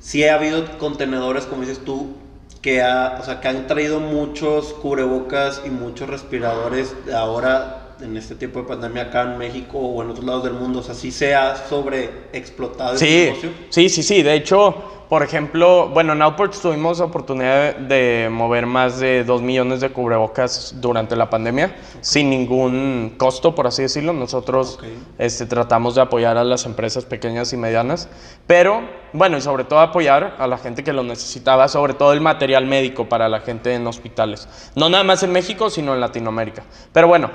[0.00, 2.14] sí ha habido contenedores, como dices tú,
[2.62, 8.34] que, ha, o sea, que han traído muchos cubrebocas y muchos respiradores ahora en este
[8.34, 10.80] tipo de pandemia acá en México o en otros lados del mundo.
[10.80, 13.50] O sea, sí se ha sobreexplotado sí, negocio.
[13.70, 14.22] Sí, sí, sí.
[14.22, 19.80] De hecho, por ejemplo, bueno, en Outport tuvimos oportunidad de mover más de 2 millones
[19.80, 24.12] de cubrebocas durante la pandemia, sin ningún costo, por así decirlo.
[24.12, 24.78] Nosotros
[25.18, 28.08] este, tratamos de apoyar a las empresas pequeñas y medianas,
[28.46, 32.20] pero bueno, y sobre todo apoyar a la gente que lo necesitaba, sobre todo el
[32.20, 34.46] material médico para la gente en hospitales.
[34.76, 36.62] No nada más en México, sino en Latinoamérica.
[36.92, 37.32] Pero bueno,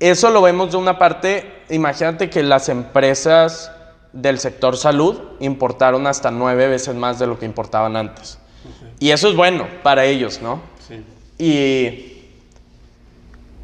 [0.00, 3.70] eso lo vemos de una parte, imagínate que las empresas
[4.14, 8.38] del sector salud importaron hasta nueve veces más de lo que importaban antes.
[9.00, 10.62] Y eso es bueno para ellos, ¿no?
[10.86, 11.04] Sí.
[11.36, 12.22] Y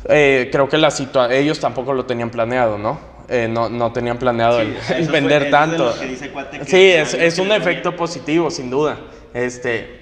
[0.09, 0.93] eh, creo que la
[1.31, 2.99] ellos tampoco lo tenían planeado, ¿no?
[3.29, 4.77] Eh, no, no, tenían planeado el,
[5.11, 5.95] vender tanto.
[6.67, 8.99] sí, es, es un efecto positivo, sin duda.
[9.33, 10.00] Este,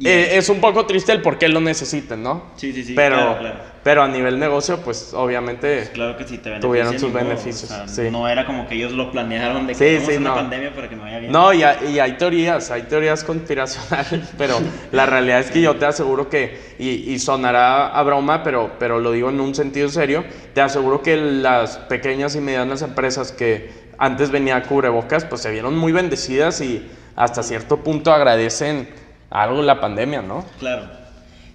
[0.00, 2.44] eh, es un poco triste el por qué lo necesiten, ¿no?
[2.56, 2.94] Sí, sí, sí.
[2.94, 3.36] Pero,
[3.82, 7.70] pero a nivel negocio, pues obviamente pues claro que sí, te tuvieron sus beneficios.
[8.10, 11.02] No era como que ellos lo planearon de que sí, una pandemia para que me
[11.02, 11.32] vaya bien.
[11.32, 14.58] No, y, y, hay teorías, hay teorías conspiracionales, pero
[14.92, 18.98] la realidad es que yo te aseguro que, y, y, sonará a broma, pero, pero
[18.98, 20.24] lo digo en un sentido serio,
[20.54, 25.50] te aseguro que las pequeñas y medianas empresas que antes venía a cubrebocas, pues se
[25.50, 28.88] vieron muy bendecidas y hasta cierto punto agradecen
[29.32, 30.44] algo la pandemia, ¿no?
[30.58, 30.84] Claro.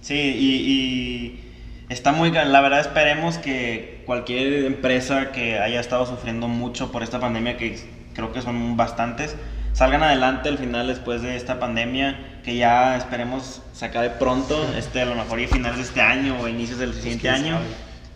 [0.00, 1.40] Sí, y,
[1.88, 2.30] está muy...
[2.30, 7.78] La verdad esperemos que cualquier empresa que haya estado sufriendo mucho por esta pandemia, que
[8.14, 9.36] creo que son bastantes,
[9.72, 15.02] salgan adelante al final después de esta pandemia, que ya esperemos se acabe pronto, este,
[15.02, 17.58] a lo mejor ya finales de este año o inicios del siguiente año,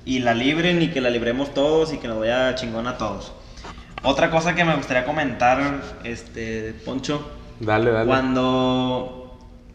[0.05, 3.33] y la libren y que la libremos todos y que nos vaya chingón a todos.
[4.03, 7.31] Otra cosa que me gustaría comentar, este, Poncho.
[7.61, 8.07] Dale, dale.
[8.07, 9.22] Cuando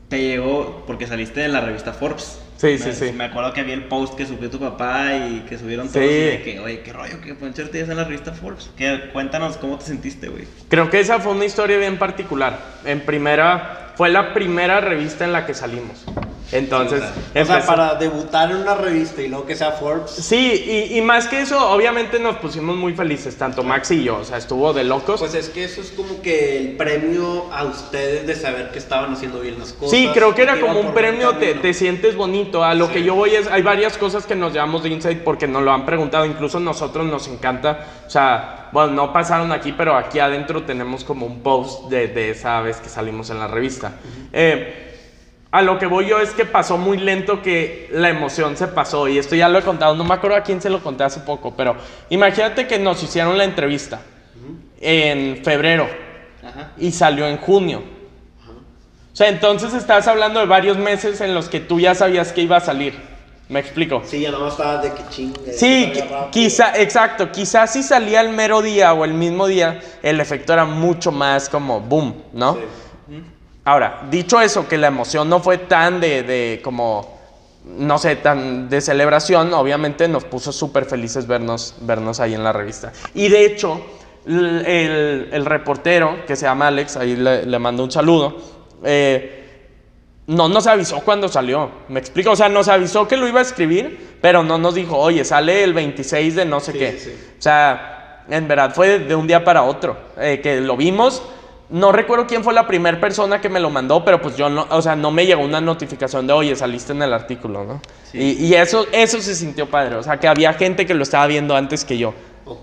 [0.09, 2.39] te llegó porque saliste de la revista Forbes.
[2.57, 3.11] Sí, sí, sí.
[3.11, 6.05] Me acuerdo que había el post que subió tu papá y que subieron todos.
[6.05, 6.11] Sí.
[6.11, 8.71] Y de que, oye, qué rollo que Poncho ya en la revista Forbes.
[8.75, 10.45] Que, cuéntanos cómo te sentiste, güey.
[10.67, 12.59] Creo que esa fue una historia bien particular.
[12.83, 16.05] En primera, fue la primera revista en la que salimos.
[16.51, 17.03] Entonces,
[17.35, 20.11] o sea, para debutar en una revista y luego que sea Forbes.
[20.11, 24.23] Sí, y, más que eso, obviamente nos pusimos muy felices, tanto Max y yo, o
[24.23, 25.19] sea, estuvo de locos.
[25.19, 29.13] Pues es que eso es como que el premio a ustedes de saber que estaban
[29.13, 29.91] haciendo bien las cosas.
[29.91, 32.63] Sí, creo que era como un premio, te, te, sientes bonito.
[32.63, 35.47] A lo que yo voy es, hay varias cosas que nos llevamos de Insight porque
[35.47, 39.95] nos lo han preguntado, incluso nosotros nos encanta, o sea, bueno, no pasaron aquí, pero
[39.95, 43.93] aquí adentro tenemos como un post de, de esa vez que salimos en la revista.
[44.31, 44.86] eh,
[45.51, 49.07] a lo que voy yo es que pasó muy lento que la emoción se pasó.
[49.07, 51.21] Y esto ya lo he contado, no me acuerdo a quién se lo conté hace
[51.21, 51.75] poco, pero
[52.09, 54.01] imagínate que nos hicieron la entrevista
[54.79, 55.87] en febrero
[56.77, 57.81] y salió en junio.
[59.13, 62.41] O sea, entonces estás hablando de varios meses en los que tú ya sabías que
[62.41, 62.93] iba a salir.
[63.49, 64.01] ¿Me explico?
[64.05, 65.53] Sí, ya no estaba de que chingue.
[65.53, 65.93] Sí,
[66.31, 67.31] quizá, exacto.
[67.31, 71.47] Quizás si salía el mero día o el mismo día, el efecto era mucho más
[71.47, 72.55] como boom, ¿no?
[72.55, 72.59] Sí.
[73.67, 77.19] Ahora, dicho eso, que la emoción no fue tan de, como,
[77.65, 82.53] no sé, tan de celebración, obviamente nos puso súper felices vernos, vernos ahí en la
[82.53, 82.93] revista.
[83.13, 83.81] Y de hecho,
[84.25, 88.37] el, reportero, que se llama Alex, ahí le, mando un saludo,
[88.85, 89.65] eh,
[90.27, 93.43] no nos avisó cuando salió, me explico, o sea, nos avisó que lo iba a
[93.43, 97.17] escribir, pero no nos dijo, oye, sale el 26 de no sé qué.
[97.37, 101.21] O sea, en verdad fue de un día para otro, eh, que lo vimos
[101.69, 104.67] no recuerdo quién fue la primera persona que me lo mandó, pero pues yo no,
[104.69, 107.81] o sea, no me llegó una notificación de, oye, saliste en el artículo, ¿no?
[108.13, 111.55] Y, eso, eso se sintió padre, o sea, que había gente que lo estaba viendo
[111.55, 112.13] antes que yo.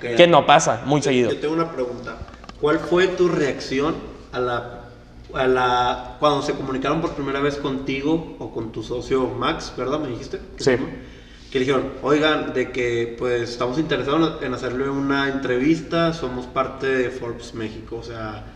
[0.00, 1.30] Que no pasa muy seguido.
[1.30, 2.16] Yo tengo una pregunta.
[2.60, 3.94] ¿Cuál fue tu reacción
[4.32, 4.80] a la,
[5.34, 10.00] a la, cuando se comunicaron por primera vez contigo o con tu socio Max, ¿verdad?
[10.00, 10.40] ¿Me dijiste?
[10.56, 10.76] Sí.
[11.52, 17.10] Que dijeron, oigan, de que pues estamos interesados en hacerle una entrevista, somos parte de
[17.10, 18.53] Forbes México, o sea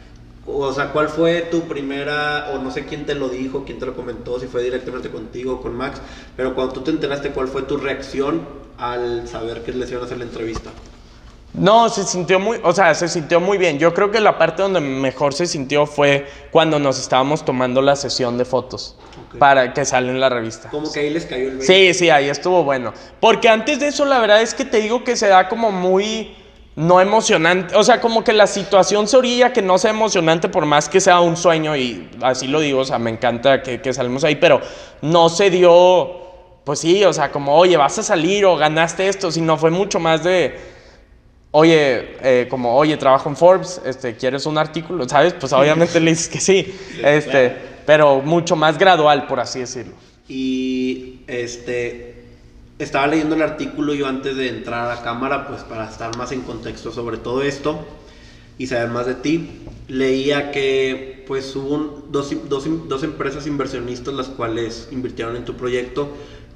[0.50, 3.87] o sea, ¿cuál fue tu primera, o no sé quién te lo dijo, quién te
[3.87, 6.00] lo comentó, si fue directamente contigo o con Max,
[6.37, 8.46] pero cuando tú te enteraste, ¿cuál fue tu reacción
[8.78, 10.70] al saber que les iban a hacer la entrevista?
[11.54, 13.78] No, se sintió muy, o sea, se sintió muy bien.
[13.78, 17.96] Yo creo que la parte donde mejor se sintió fue cuando nos estábamos tomando la
[17.96, 18.96] sesión de fotos
[19.38, 20.68] para que salen en la revista.
[20.68, 22.92] Como que ahí les cayó el Sí, sí, ahí estuvo bueno.
[23.18, 26.37] Porque antes de eso, la verdad es que te digo que se da como muy
[26.79, 27.75] no emocionante.
[27.75, 31.01] O sea, como que la situación se orilla que no sea emocionante por más que
[31.01, 34.37] sea un sueño y así lo digo, o sea, me encanta que, que salimos ahí,
[34.37, 34.61] pero
[35.03, 36.21] no se dio,
[36.62, 39.99] pues sí, o sea, como, oye, vas a salir o ganaste esto, sino fue mucho
[39.99, 40.57] más de,
[41.51, 45.09] oye, eh, como, oye, trabajo en Forbes, este, ¿quieres un artículo?
[45.09, 45.35] ¿Sabes?
[45.35, 49.95] Pues obviamente le dices que sí, este, pero mucho más gradual, por así decirlo.
[50.29, 52.17] Y, este,
[52.79, 56.33] estaba leyendo el artículo yo antes de entrar a la cámara, pues para estar más
[56.33, 57.85] en contexto sobre todo esto
[58.57, 59.62] y saber más de ti.
[59.88, 66.09] Leía que pues hubo dos, dos, dos, empresas inversionistas las cuales invirtieron en tu proyecto.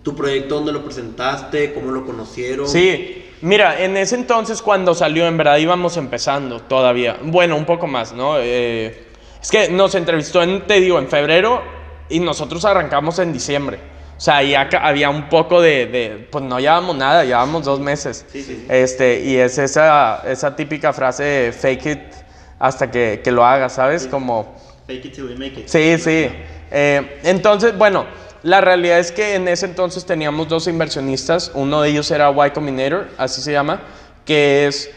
[0.03, 1.73] ¿Tu proyecto dónde lo presentaste?
[1.75, 2.69] ¿Cómo lo conocieron?
[2.69, 7.19] Sí, mira, en ese entonces cuando salió, en verdad íbamos empezando todavía.
[7.23, 8.39] Bueno, un poco más, ¿no?
[8.39, 9.07] Eh,
[9.41, 11.63] es que nos entrevistó, en, te digo, en febrero
[12.09, 13.92] y nosotros arrancamos en diciembre.
[14.23, 18.25] O sea, ya había un poco de, pues no llevamos nada, llevamos dos meses.
[18.31, 22.01] Sí, sí, Este, y es esa, esa típica frase, fake it
[22.61, 24.07] hasta que, que lo hagas, ¿sabes?
[24.07, 24.55] Como...
[24.87, 25.67] Fake it till you make it.
[25.67, 26.29] Sí, sí.
[26.71, 28.07] Eh, entonces, bueno,
[28.45, 31.51] la realidad es que en ese entonces teníamos dos inversionistas.
[31.53, 33.83] Uno de ellos era Y Combinator, así se llama,
[34.25, 34.89] que es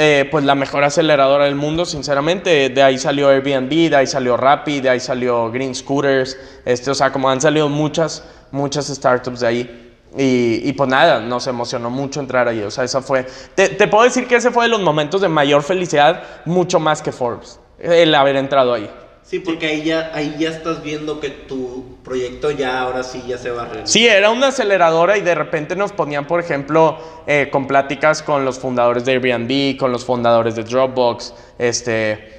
[0.00, 2.68] eh, pues la mejor aceleradora del mundo, sinceramente.
[2.68, 6.38] De ahí salió Airbnb, de ahí salió Rappi, de ahí salió Green Scooters.
[6.64, 9.94] Este, o sea, como han salido muchas, muchas startups de ahí.
[10.16, 12.62] Y, y, pues nada, nos emocionó mucho entrar ahí.
[12.62, 13.26] O sea, esa fue.
[13.56, 17.02] Te, te, puedo decir que ese fue de los momentos de mayor felicidad, mucho más
[17.02, 18.88] que Forbes, el haber entrado ahí.
[19.28, 23.36] Sí, porque ahí ya, ahí ya estás viendo que tu proyecto ya ahora sí ya
[23.36, 23.88] se va a realizar.
[23.88, 28.46] Sí, era una aceleradora y de repente nos ponían, por ejemplo, eh, con pláticas con
[28.46, 32.38] los fundadores de Airbnb, con los fundadores de Dropbox, este,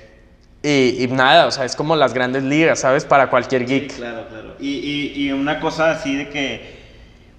[0.64, 3.06] y, nada, o sea, es como las grandes ligas, ¿sabes?
[3.06, 3.96] Para cualquier geek.
[3.96, 4.56] claro, claro.
[4.60, 6.80] Y, y, una cosa así de que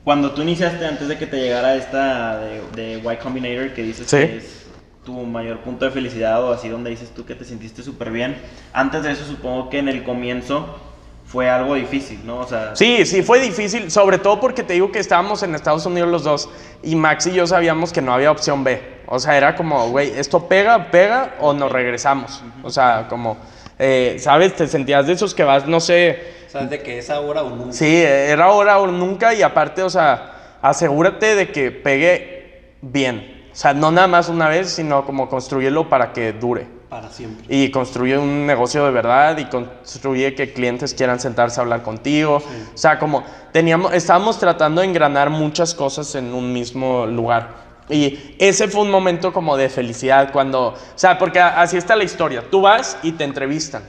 [0.05, 4.09] cuando tú iniciaste, antes de que te llegara esta de, de Y Combinator, que dices
[4.09, 4.60] que es
[5.05, 8.37] tu mayor punto de felicidad o así donde dices tú que te sentiste súper bien.
[8.73, 10.79] Antes de eso supongo que en el comienzo
[11.25, 12.39] fue algo difícil, ¿no?
[12.39, 15.87] O sea, sí, sí, fue difícil, sobre todo porque te digo que estábamos en Estados
[15.87, 16.49] Unidos los dos
[16.83, 19.01] y Max y yo sabíamos que no había opción B.
[19.07, 22.43] O sea, era como, güey, esto pega, pega o nos regresamos.
[22.63, 23.39] O sea, como,
[23.79, 24.55] eh, ¿sabes?
[24.57, 26.41] Te sentías de esos que vas, no sé...
[26.49, 27.73] ¿Sabes de que es ahora o nunca?
[27.73, 33.40] Sí, era ahora o nunca y aparte, o sea, asegúrate de que pegue bien.
[33.53, 36.69] O sea, no nada más una vez, sino como construirlo para que dure.
[36.89, 37.45] Para siempre.
[37.49, 42.43] Y construye un negocio de verdad y construye que clientes quieran sentarse a hablar contigo.
[42.75, 47.71] O sea, como teníamos, estábamos tratando de engranar muchas cosas en un mismo lugar.
[47.89, 52.05] Y ese fue un momento como de felicidad cuando, o sea, porque así está la
[52.05, 52.45] historia.
[52.51, 53.83] Tú vas y te entrevistan.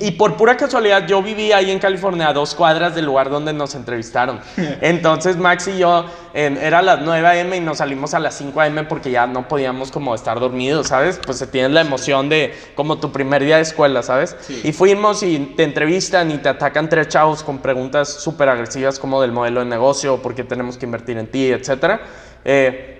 [0.00, 3.52] Y por pura casualidad, yo vivía ahí en California, a dos cuadras del lugar donde
[3.52, 4.40] nos entrevistaron.
[4.80, 7.54] Entonces, Max y yo, en- era las 9 a.m.
[7.56, 8.84] y nos salimos a las 5 a.m.
[8.84, 11.20] porque ya no podíamos como estar dormidos, ¿sabes?
[11.24, 14.36] Pues se tiene la emoción de como tu primer día de escuela, ¿sabes?
[14.40, 14.60] Sí.
[14.64, 19.20] Y fuimos y te entrevistan y te atacan tres chavos con preguntas súper agresivas como
[19.20, 22.00] del modelo de negocio, por qué tenemos que invertir en ti, etcétera.
[22.44, 22.96] Eh,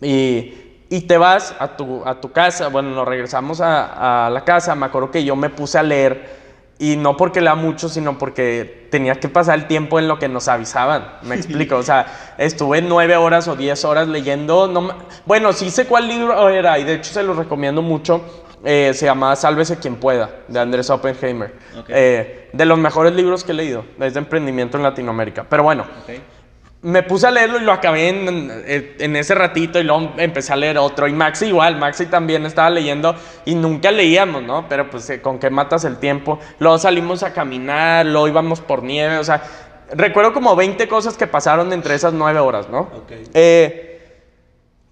[0.00, 0.54] y,
[0.88, 4.74] y te vas a tu, a tu casa, bueno, nos regresamos a, a la casa,
[4.74, 6.46] me acuerdo que yo me puse a leer
[6.78, 10.28] y no porque lea mucho, sino porque tenía que pasar el tiempo en lo que
[10.28, 14.94] nos avisaban, me explico, o sea, estuve nueve horas o diez horas leyendo, no me-
[15.24, 18.20] bueno, sí sé cuál libro era y de hecho se los recomiendo mucho,
[18.62, 21.86] eh, se llama Sálvese quien pueda, de Andrés Oppenheimer, Ok.
[21.88, 25.82] Eh, de los mejores libros que he leído, es de emprendimiento en Latinoamérica, pero bueno,
[26.02, 26.20] Ok.
[26.82, 30.56] Me puse a leerlo y lo acabé en, en ese ratito y luego empecé a
[30.56, 31.08] leer otro.
[31.08, 34.68] Y Maxi igual, Maxi también estaba leyendo y nunca leíamos, ¿no?
[34.68, 36.38] Pero pues eh, con qué matas el tiempo.
[36.58, 39.42] Luego salimos a caminar, luego íbamos por nieve, o sea,
[39.94, 42.80] recuerdo como 20 cosas que pasaron entre esas 9 horas, ¿no?
[42.80, 43.12] Ok.
[43.34, 44.20] Eh,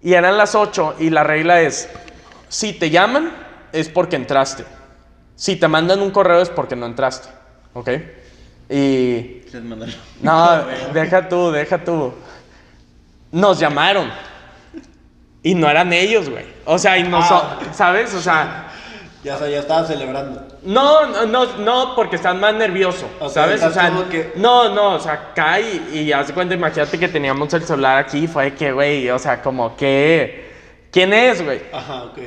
[0.01, 1.89] y eran las 8 y la regla es,
[2.49, 3.31] si te llaman
[3.71, 4.65] es porque entraste.
[5.35, 7.29] Si te mandan un correo es porque no entraste,
[7.73, 7.89] ¿ok?
[8.69, 9.41] Y...
[9.51, 9.95] Les mandaron.
[10.21, 12.13] No, deja tú, deja tú.
[13.31, 14.09] Nos llamaron.
[15.43, 16.45] Y no eran ellos, güey.
[16.65, 17.41] O sea, y no son,
[17.73, 18.13] ¿sabes?
[18.13, 18.69] O sea,
[19.23, 20.47] Ya, o sea, ya estaba celebrando.
[20.63, 23.61] no, no, no, no, porque están más nerviosos, O sea, ¿sabes?
[23.61, 27.07] O estás sea, como que- no, no, o sea, cae y, de cuenta, imagínate que
[27.07, 30.51] teníamos el celular aquí, fue que, güey, o sea, como que,
[30.91, 31.61] ¿quién es, güey?
[31.71, 32.17] Ajá, ok.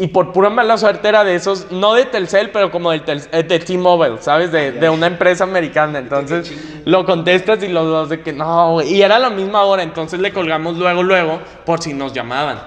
[0.00, 3.58] Y por pura mala suerte era de esos, no de Telcel, pero como eh, de
[3.58, 4.50] T-Mobile, ¿sabes?
[4.50, 5.98] De, de una empresa americana.
[5.98, 6.50] Entonces
[6.86, 8.94] lo contestas y los dos de que no, güey.
[8.94, 12.62] Y era la misma hora, entonces le colgamos luego, luego, por si nos llamaban.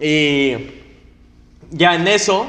[0.00, 0.56] Y
[1.70, 2.44] ya en eso,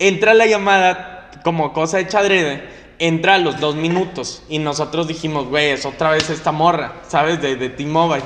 [0.00, 2.64] entra la llamada como cosa hecha adrede,
[2.98, 4.42] entra a los dos minutos.
[4.48, 7.40] Y nosotros dijimos, güey, es otra vez esta morra, ¿sabes?
[7.40, 8.24] De, de T-Mobile.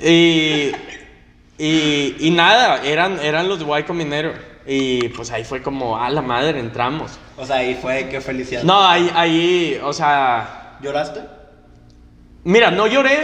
[0.00, 0.72] y,
[1.58, 4.34] y, y nada, eran, eran los de Y Combinator.
[4.66, 7.18] Y pues ahí fue como, a la madre, entramos.
[7.36, 8.62] O sea, ahí fue, qué felicidad.
[8.62, 11.20] No, ahí, ahí, o sea, ¿Lloraste?
[12.44, 13.18] mira, no lloré,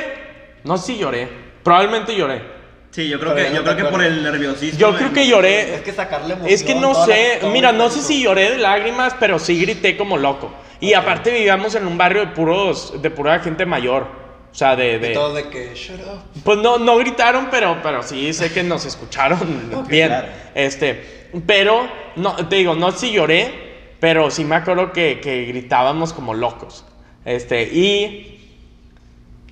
[0.64, 1.28] no sí lloré,
[1.62, 2.42] probablemente lloré.
[2.90, 4.78] Sí, yo creo Pero que, yo creo que por el nerviosismo.
[4.78, 6.52] Yo creo que lloré, Es que sacarle emoción.
[6.52, 9.96] Es que no la- sé, mira, no sé si lloré de lágrimas, pero sí grité
[9.96, 10.52] como loco.
[10.80, 14.19] Y aparte vivíamos en un barrio de puros, de pura gente mayor.
[14.50, 16.42] O sea, de, Y de- todo de que, shut up.
[16.44, 20.08] pues no, no gritaron, pero, pero sí sé que nos escucharon bien.
[20.08, 20.28] claro.
[20.54, 21.86] Este, pero,
[22.16, 26.84] no, te digo, no si lloré, pero sí me acuerdo que, que gritábamos como locos.
[27.24, 28.40] Este, y,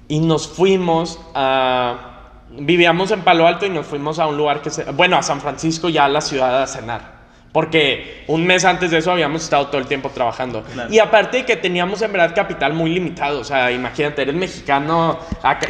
[0.08, 4.70] y nos fuimos a, vivíamos en Palo Alto y nos fuimos a un lugar que
[4.70, 7.17] se, bueno, a San Francisco, ya a la ciudad a cenar.
[7.52, 10.62] Porque un mes antes de eso habíamos estado todo el tiempo trabajando.
[10.62, 10.92] Claro.
[10.92, 13.40] Y aparte que teníamos en verdad capital muy limitado.
[13.40, 15.18] O sea, imagínate, eres mexicano,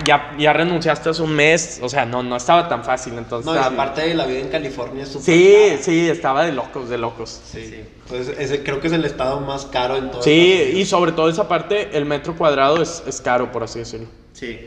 [0.05, 1.79] ya, ya renunciaste hace un mes.
[1.83, 3.15] O sea, no, no estaba tan fácil.
[3.17, 5.83] Entonces, No, y aparte de la vida en California es súper Sí, cara.
[5.83, 7.41] sí, estaba de locos, de locos.
[7.45, 7.85] Sí.
[8.09, 11.29] Pues ese creo que es el estado más caro en todo Sí, y sobre todo
[11.29, 14.09] esa parte, el metro cuadrado es, es caro, por así decirlo.
[14.33, 14.59] Sí.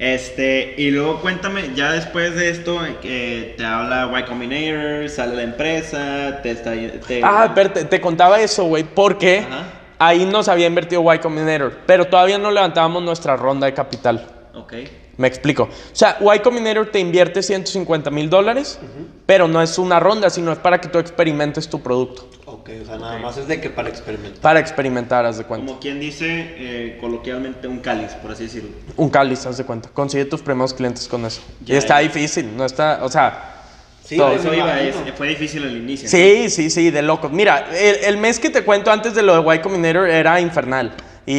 [0.00, 5.36] Este, y luego cuéntame, ya después de esto, eh, que te habla Y Combinator, sale
[5.36, 6.72] la empresa, te está.
[7.06, 9.64] Te, Ah, pero te, te contaba eso, güey, porque Ajá.
[9.98, 14.26] ahí nos había invertido Y Combinator, pero todavía no levantábamos nuestra ronda de capital.
[14.54, 14.72] Ok.
[15.20, 15.64] Me explico.
[15.64, 18.78] O sea, Y Combinator te invierte 150 mil dólares,
[19.26, 22.26] pero no es una ronda, sino es para que tú experimentes tu producto.
[22.46, 23.22] Ok, o sea, nada Ok.
[23.22, 24.40] más es de que para experimentar.
[24.40, 25.66] Para experimentar, haz de cuenta.
[25.66, 28.70] Como quien dice eh, coloquialmente un cáliz, por así decirlo.
[28.96, 29.90] Un cáliz, haz de cuenta.
[29.92, 31.42] Consigue tus primeros clientes con eso.
[31.66, 32.08] Ya, y está ya.
[32.08, 33.56] difícil, no está, o sea...
[34.02, 34.32] Sí, todo.
[34.32, 36.08] Eso iba, es- fue difícil al inicio.
[36.08, 37.30] Sí, sí, sí, de locos.
[37.30, 40.94] Mira, el, el mes que te cuento antes de lo de Y Combinator era infernal.
[41.26, 41.34] Y,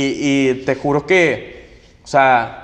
[0.51, 2.60] y te juro que, o sea,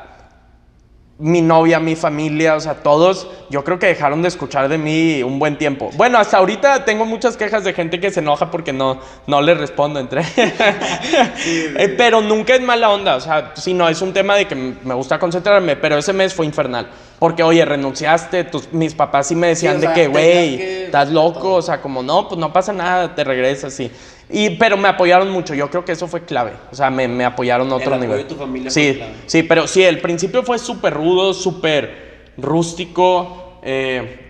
[1.20, 5.24] mi novia, mi familia, o sea, todos, yo creo que dejaron de escuchar de mí
[5.24, 5.90] un buen tiempo.
[5.96, 9.56] Bueno, hasta ahorita tengo muchas quejas de gente que se enoja porque no, no le
[9.56, 10.22] respondo entre.
[11.80, 14.56] Eh, pero nunca es mala onda, o sea, si no, es un tema de que
[14.56, 16.88] me gusta concentrarme, pero ese mes fue infernal.
[17.20, 21.10] Porque, oye, renunciaste, tus, mis papás sí me decían o de que, güey, que- estás
[21.10, 23.92] loco, o sea, como no, pues no pasa nada, te regresas, sí.
[24.30, 26.52] Y, pero me apoyaron mucho, yo creo que eso fue clave.
[26.72, 28.18] O sea, me, me apoyaron a otro apoyo nivel.
[28.20, 29.14] de tu familia sí, fue clave.
[29.26, 33.60] sí, pero sí, el principio fue súper rudo, súper rústico.
[33.64, 34.24] eh,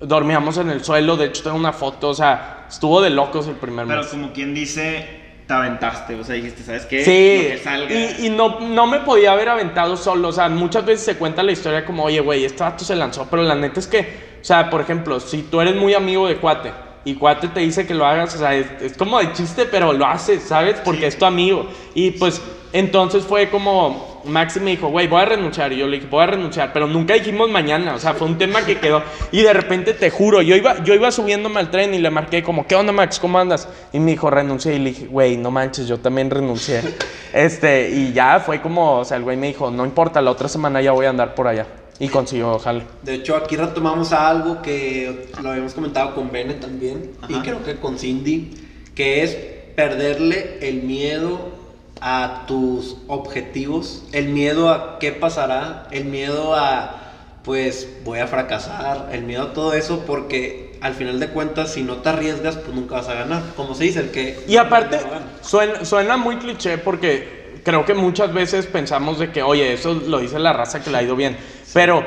[0.00, 3.54] dormíamos en el suelo, de hecho tengo una foto, o sea, estuvo de locos el
[3.54, 4.08] primer Pero mes.
[4.08, 5.06] como quien dice,
[5.46, 6.98] te aventaste, o sea, dijiste, ¿sabes qué?
[6.98, 7.10] Lo Sí,
[7.52, 7.94] que salga.
[7.94, 10.28] y, y no, no me podía haber aventado solo.
[10.28, 13.28] O sea, muchas veces se cuenta la historia como, oye, güey, este vato se lanzó.
[13.30, 14.00] Pero la neta es que,
[14.40, 16.72] o sea, por ejemplo, si tú eres muy amigo de cuate
[17.04, 20.06] y cuate te dice que lo hagas, o sea, es, como de chiste, pero lo
[20.06, 20.76] haces, ¿sabes?
[20.84, 21.66] Porque es tu amigo.
[21.94, 22.40] Y pues
[22.72, 25.72] entonces fue como, Maxi me dijo, güey, voy a renunciar.
[25.72, 28.38] Y yo le dije, voy a renunciar, pero nunca dijimos mañana, o sea, fue un
[28.38, 29.02] tema que quedó.
[29.32, 32.42] Y de repente te juro, yo iba, yo iba subiéndome al tren y le marqué
[32.42, 33.18] como, ¿qué onda, Max?
[33.18, 33.68] ¿Cómo andas?
[33.92, 34.76] Y me dijo, renuncié.
[34.76, 36.82] Y le dije, güey, no manches, yo también renuncié.
[37.32, 40.48] este, y ya fue como, o sea, el güey me dijo, no importa, la otra
[40.48, 41.66] semana ya voy a andar por allá.
[42.02, 42.82] Y consiguió ojalá.
[43.04, 47.76] De hecho, aquí retomamos algo que lo habíamos comentado con Bene también, y creo que
[47.76, 48.50] con Cindy,
[48.96, 49.36] que es
[49.76, 51.52] perderle el miedo
[52.00, 56.98] a tus objetivos, el miedo a qué pasará, el miedo a
[57.44, 61.84] pues voy a fracasar, el miedo a todo eso, porque al final de cuentas, si
[61.84, 63.42] no te arriesgas, pues nunca vas a ganar.
[63.54, 64.42] Como se dice, el que.
[64.48, 64.98] Y aparte,
[65.40, 70.18] suena, suena muy cliché porque creo que muchas veces pensamos de que, oye, eso lo
[70.20, 71.36] dice la raza que le ha ido bien.
[71.72, 72.02] Pero,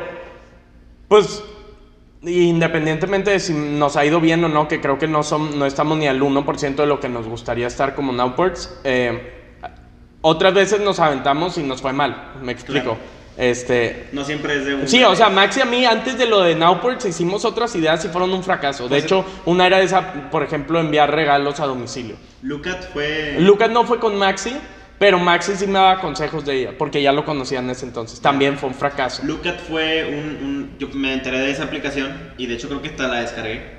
[1.07, 1.43] pues,
[2.23, 5.65] independientemente de si nos ha ido bien o no, que creo que no, son, no
[5.65, 9.33] estamos ni al 1% de lo que nos gustaría estar como Nowports, eh,
[10.21, 12.97] otras veces nos aventamos y nos fue mal, me explico.
[13.37, 14.87] Este, no siempre es de un...
[14.87, 18.03] Sí, o sea, Max y a mí antes de lo de Nowports hicimos otras ideas
[18.05, 18.83] y fueron un fracaso.
[18.83, 22.15] De pues hecho, una era esa, por ejemplo, enviar regalos a domicilio.
[22.41, 23.35] Lucas fue...
[23.39, 24.55] Lucas no fue con Maxi,
[24.97, 28.21] pero Maxi sí me daba consejos de ella, porque ya lo conocía en ese entonces.
[28.21, 29.23] También fue un fracaso.
[29.25, 33.07] Lookat fue un, Yo me enteré de esa aplicación y de hecho creo que hasta
[33.07, 33.75] la descargué.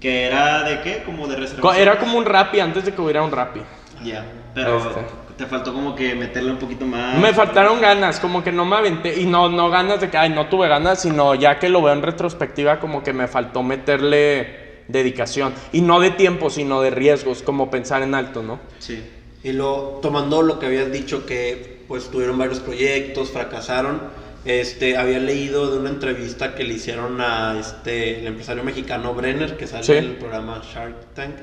[0.00, 1.02] Que era de qué?
[1.04, 1.82] Como de reservación.
[1.82, 3.60] Era como un Rappi antes de que hubiera un Rappi.
[4.02, 4.24] Ya,
[4.54, 5.00] pero este.
[5.36, 7.18] te faltó como que meterle un poquito más.
[7.18, 9.20] Me faltaron ganas, como que no me aventé.
[9.20, 11.92] Y no, no ganas de que, ay, no tuve ganas, sino ya que lo veo
[11.92, 15.52] en retrospectiva, como que me faltó meterle dedicación.
[15.72, 18.60] Y no de tiempo, sino de riesgos, como pensar en alto, ¿no?
[18.78, 19.04] Sí.
[19.42, 24.00] Y lo, tomando lo que habías dicho que pues tuvieron varios proyectos, fracasaron,
[24.44, 29.56] este, había leído de una entrevista que le hicieron a este, el empresario mexicano Brenner,
[29.56, 31.34] que sale en el programa Shark Tank.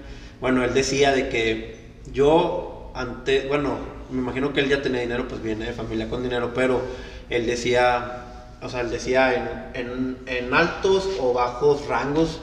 [0.41, 1.75] Bueno, él decía de que
[2.11, 3.77] yo antes, bueno,
[4.09, 6.81] me imagino que él ya tenía dinero, pues viene de familia con dinero, pero
[7.29, 12.39] él decía, o sea, él decía en, en, en altos o bajos rangos,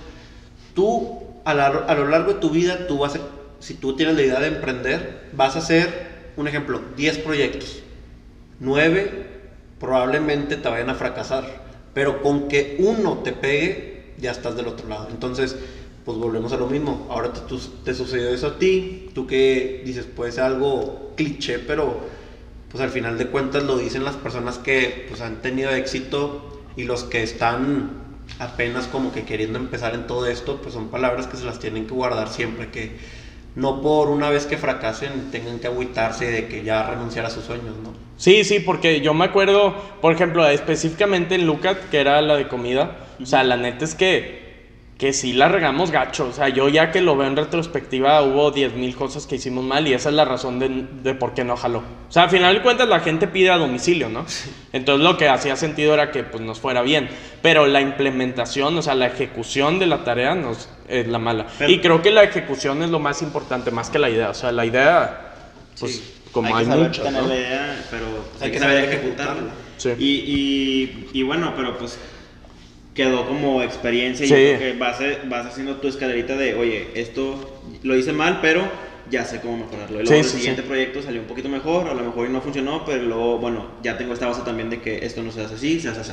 [0.74, 3.20] tú a, a lo largo de tu vida, tú vas a
[3.63, 7.81] si tú tienes la idea de emprender, vas a hacer, un ejemplo, 10 proyectos.
[8.59, 9.31] 9
[9.79, 11.63] probablemente te vayan a fracasar,
[11.95, 15.09] pero con que uno te pegue, ya estás del otro lado.
[15.11, 15.57] Entonces,
[16.05, 17.07] pues volvemos a lo mismo.
[17.09, 22.01] Ahora te, sucedió eso a ti, tú que dices, puede ser algo cliché, pero
[22.69, 26.83] pues al final de cuentas lo dicen las personas que pues han tenido éxito y
[26.83, 27.91] los que están
[28.41, 31.87] apenas como que queriendo empezar en todo esto, pues son palabras que se las tienen
[31.87, 33.22] que guardar siempre, que
[33.55, 37.44] no por una vez que fracasen tengan que agüitarse de que ya renunciar a sus
[37.44, 37.92] sueños, ¿no?
[38.16, 42.48] Sí, sí, porque yo me acuerdo, por ejemplo, específicamente en Lucat, que era la de
[42.48, 44.41] comida, o sea, la neta es que
[45.03, 46.28] que sí la regamos gacho.
[46.28, 49.64] O sea, yo ya que lo veo en retrospectiva, hubo 10 mil cosas que hicimos
[49.64, 51.78] mal y esa es la razón de, de, por qué no jaló.
[51.78, 54.24] O sea, al final de cuentas la gente pide a domicilio, ¿no?
[54.72, 57.09] Entonces lo que hacía sentido era que pues nos fuera bien.
[57.42, 61.48] Pero la implementación, o sea, la ejecución de la tarea nos, es la mala.
[61.66, 64.30] y creo que la ejecución es lo más importante, más que la idea.
[64.30, 65.32] O sea, la idea,
[65.80, 66.00] pues
[66.30, 67.05] como hay, muchas.
[67.05, 68.07] Tener la idea, pero
[68.40, 69.50] hay, que saber ejecutarla.
[69.78, 69.90] Sí.
[69.98, 71.98] Y, y, y bueno, pero pues
[72.95, 78.12] quedó como experiencia y que vas, vas haciendo tu escalerita de, oye, esto lo hice
[78.12, 78.62] mal, pero
[79.11, 80.01] ya sé cómo mejorarlo.
[80.01, 83.03] Y luego el siguiente proyecto salió un poquito mejor, a lo mejor no funcionó, pero
[83.03, 85.88] luego, bueno, ya tengo esta base también de que esto no se hace así, se
[85.88, 86.12] hace así.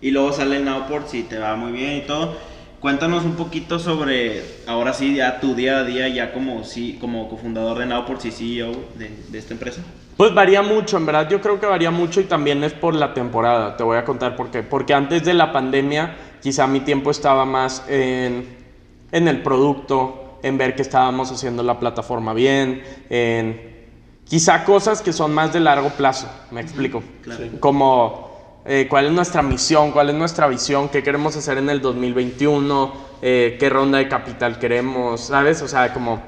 [0.00, 2.36] Y luego sale el Nowport, si te va muy bien y todo.
[2.80, 7.28] Cuéntanos un poquito sobre, ahora sí, ya tu día a día, ya como, sí, como
[7.28, 9.82] cofundador de Nowport y CEO de, de esta empresa.
[10.20, 13.14] Pues varía mucho, en verdad yo creo que varía mucho y también es por la
[13.14, 14.62] temporada, te voy a contar por qué.
[14.62, 18.46] Porque antes de la pandemia quizá mi tiempo estaba más en,
[19.12, 23.86] en el producto, en ver que estábamos haciendo la plataforma bien, en
[24.26, 27.02] quizá cosas que son más de largo plazo, me explico.
[27.58, 31.80] Como eh, cuál es nuestra misión, cuál es nuestra visión, qué queremos hacer en el
[31.80, 32.92] 2021,
[33.22, 35.62] eh, qué ronda de capital queremos, ¿sabes?
[35.62, 36.20] O sea, como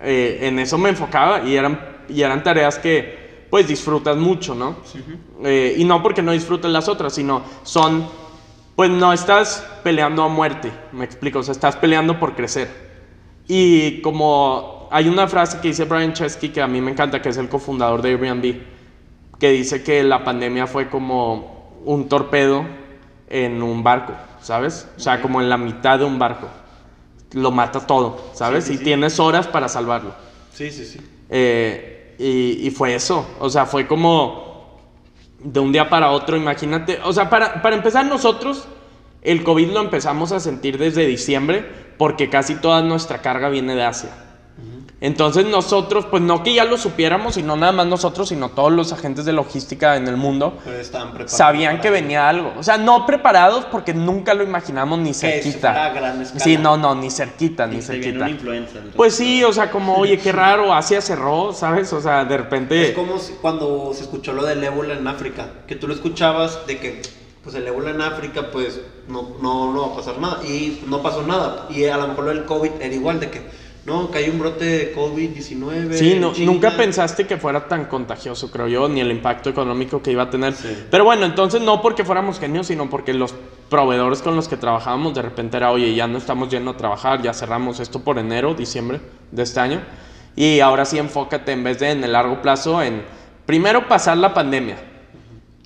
[0.00, 3.19] eh, en eso me enfocaba y eran, y eran tareas que
[3.50, 4.76] pues disfrutas mucho, ¿no?
[5.44, 8.06] Eh, y no porque no disfrutes las otras, sino son,
[8.76, 12.90] pues no estás peleando a muerte, me explico, o sea, estás peleando por crecer.
[13.48, 17.28] Y como hay una frase que dice Brian Chesky que a mí me encanta, que
[17.28, 18.60] es el cofundador de Airbnb,
[19.38, 22.64] que dice que la pandemia fue como un torpedo
[23.28, 24.88] en un barco, ¿sabes?
[24.96, 26.48] O sea, como en la mitad de un barco.
[27.32, 28.68] Lo mata todo, ¿sabes?
[28.70, 30.12] y tienes horas para salvarlo.
[30.52, 31.00] Sí, sí, sí.
[31.28, 34.78] Eh, y, fue eso, o sea, fue como
[35.38, 38.68] de un día para otro, imagínate, o sea, para, para empezar nosotros
[39.22, 41.66] el COVID lo empezamos a sentir desde diciembre
[41.98, 44.29] porque casi toda nuestra carga viene de Asia.
[45.00, 48.70] Entonces nosotros, pues no que ya lo supiéramos, y no nada más nosotros, sino todos
[48.70, 50.58] los agentes de logística en el mundo,
[51.26, 52.52] sabían que venía algo.
[52.58, 55.94] O sea, no preparados porque nunca lo imaginamos ni cerquita.
[56.36, 58.28] Sí, no, no, ni cerquita, ni cerquita.
[58.94, 61.92] pues sí, o sea, como, oye, qué raro, Asia cerró, ¿sabes?
[61.94, 62.88] O sea, de repente...
[62.88, 66.78] Es como cuando se escuchó lo del ébola en África, que tú lo escuchabas de
[66.78, 67.02] que
[67.42, 70.44] pues el ébola en África, pues no, no, no va a pasar nada.
[70.44, 71.66] Y no pasó nada.
[71.70, 73.59] Y a lo mejor el COVID era igual de que
[73.90, 75.92] no, que hay un brote de COVID-19.
[75.94, 80.12] Sí, no, nunca pensaste que fuera tan contagioso, creo yo, ni el impacto económico que
[80.12, 80.54] iba a tener.
[80.88, 83.34] Pero bueno, entonces no porque fuéramos genios, sino porque los
[83.68, 87.20] proveedores con los que trabajábamos de repente era, oye, ya no estamos yendo a trabajar,
[87.20, 89.00] ya cerramos esto por enero, diciembre
[89.32, 89.80] de este año.
[90.36, 93.02] Y ahora sí enfócate en vez de en el largo plazo en
[93.44, 94.89] primero pasar la pandemia.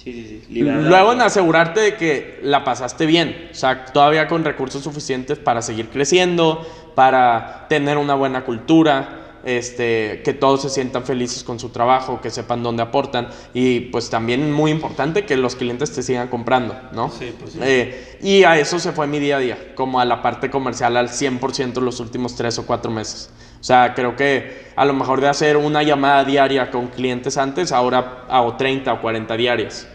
[0.05, 0.61] Sí, sí, sí.
[0.61, 5.63] Luego en asegurarte de que la pasaste bien, o sea, todavía con recursos suficientes para
[5.63, 11.71] seguir creciendo, para tener una buena cultura, este, que todos se sientan felices con su
[11.71, 16.29] trabajo, que sepan dónde aportan y pues también muy importante que los clientes te sigan
[16.29, 17.11] comprando, ¿no?
[17.11, 17.59] Sí, pues sí.
[17.63, 20.99] Eh, y a eso se fue mi día a día, como a la parte comercial
[20.99, 23.31] al 100% los últimos tres o cuatro meses.
[23.59, 27.73] O sea, creo que a lo mejor de hacer una llamada diaria con clientes antes,
[27.73, 29.89] ahora hago 30 o 40 diarias.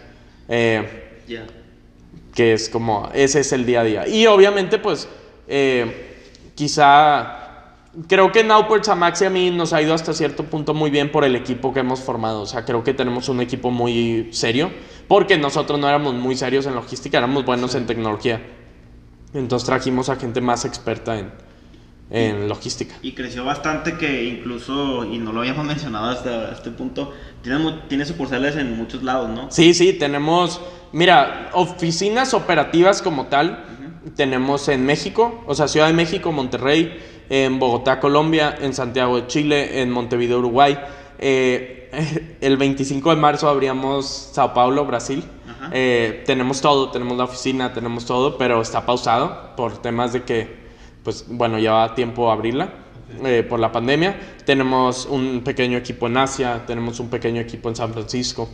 [0.49, 1.07] Eh,
[2.35, 4.07] Que es como, ese es el día a día.
[4.07, 5.07] Y obviamente pues...
[5.47, 6.07] Eh,
[6.59, 7.39] quizá
[8.07, 11.09] creo que en a Maxi a mí nos ha ido hasta cierto punto muy bien
[11.09, 12.41] por el equipo que hemos formado.
[12.41, 14.71] O sea, creo que tenemos un equipo muy serio,
[15.07, 18.41] porque nosotros no éramos muy serios en logística, éramos buenos en tecnología.
[19.33, 21.31] Entonces trajimos a gente más experta en,
[22.11, 22.95] en logística.
[23.01, 28.05] Y creció bastante que incluso, y no lo habíamos mencionado hasta este punto, tiene, tiene
[28.05, 29.51] sucursales en muchos lados, ¿no?
[29.51, 33.65] Sí, sí, tenemos, mira, oficinas operativas como tal
[34.15, 36.97] tenemos en México, o sea, Ciudad de México, Monterrey,
[37.29, 40.79] en Bogotá, Colombia, en Santiago de Chile, en Montevideo, Uruguay.
[41.19, 45.23] Eh, el 25 de marzo abríamos Sao Paulo, Brasil.
[45.71, 50.58] Eh, tenemos todo, tenemos la oficina, tenemos todo, pero está pausado por temas de que,
[51.03, 52.69] pues bueno, lleva tiempo abrirla
[53.23, 54.19] eh, por la pandemia.
[54.45, 58.49] Tenemos un pequeño equipo en Asia, tenemos un pequeño equipo en San Francisco.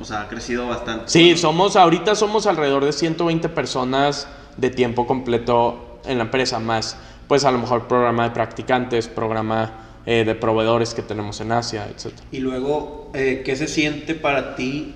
[0.00, 1.04] O sea, ha crecido bastante.
[1.06, 6.96] Sí, somos, ahorita somos alrededor de 120 personas de tiempo completo en la empresa, más
[7.28, 11.86] pues a lo mejor programa de practicantes, programa eh, de proveedores que tenemos en Asia,
[11.88, 12.12] etc.
[12.30, 14.94] Y luego, eh, ¿qué se siente para ti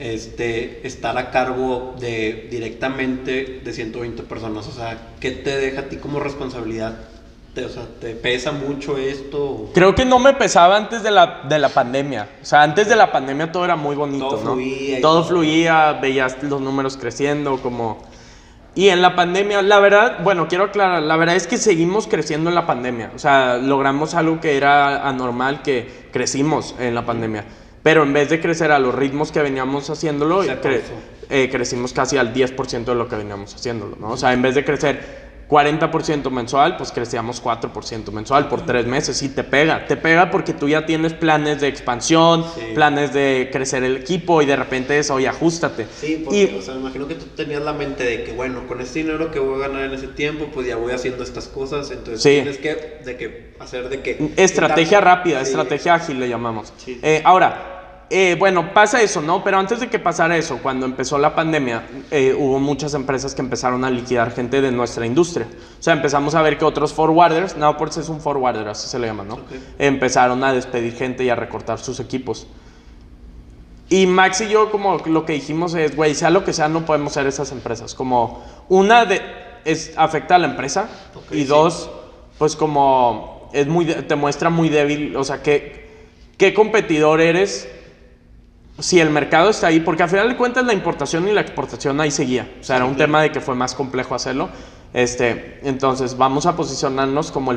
[0.00, 4.66] este, estar a cargo de directamente de 120 personas?
[4.66, 6.98] O sea, ¿qué te deja a ti como responsabilidad?
[7.54, 9.70] ¿Te, o sea, ¿te pesa mucho esto?
[9.74, 12.28] Creo que no me pesaba antes de la, de la pandemia.
[12.40, 14.52] O sea, antes de la pandemia todo era muy bonito, todo ¿no?
[14.54, 18.10] Fluía todo fluía, veías los números creciendo, como
[18.74, 22.50] y en la pandemia, la verdad, bueno, quiero aclarar, la verdad es que seguimos creciendo
[22.50, 23.10] en la pandemia.
[23.16, 27.44] O sea, logramos algo que era anormal, que crecimos en la pandemia.
[27.82, 32.34] Pero en vez de crecer a los ritmos que veníamos haciéndolo, eh, crecimos casi al
[32.34, 34.10] 10% de lo que veníamos haciéndolo, ¿no?
[34.10, 39.20] O sea, en vez de crecer 40% mensual, pues crecíamos 4% mensual por tres meses
[39.22, 43.82] y te pega, te pega porque tú ya tienes planes de expansión, planes de crecer
[43.82, 45.86] el equipo y de repente eso, oye, ajustate.
[46.00, 48.80] Sí, porque, o sea, me imagino que tú tenías la mente de que, bueno, con
[48.80, 51.90] este dinero que voy a ganar en ese tiempo, pues ya voy haciendo estas cosas,
[51.90, 54.32] entonces tienes que, de que hacer de que...
[54.36, 56.72] Estrategia rápida, estrategia ágil le llamamos.
[56.86, 57.79] Eh, ahora,
[58.12, 59.44] eh, bueno, pasa eso, ¿no?
[59.44, 63.40] Pero antes de que pasara eso, cuando empezó la pandemia, eh, hubo muchas empresas que
[63.40, 65.46] empezaron a liquidar gente de nuestra industria.
[65.78, 69.06] O sea, empezamos a ver que otros forwarders, Nowports es un forwarder, así se le
[69.06, 69.38] llama, ¿no?
[69.78, 72.48] Empezaron a despedir gente y a recortar sus equipos.
[73.88, 76.84] Y Max y yo, como lo que dijimos es, güey, sea lo que sea, no
[76.84, 77.94] podemos ser esas empresas.
[77.94, 79.22] Como, una de,
[79.64, 80.88] es, afecta a la empresa
[81.30, 81.88] y dos,
[82.38, 85.88] pues como, es muy, te muestra muy débil, o sea, ¿qué,
[86.36, 87.68] qué competidor eres
[88.80, 92.00] si el mercado está ahí, porque al final de cuentas la importación y la exportación
[92.00, 92.50] ahí seguía.
[92.60, 94.48] O sea, era un tema de que fue más complejo hacerlo.
[94.92, 97.54] Este, entonces, vamos a posicionarnos como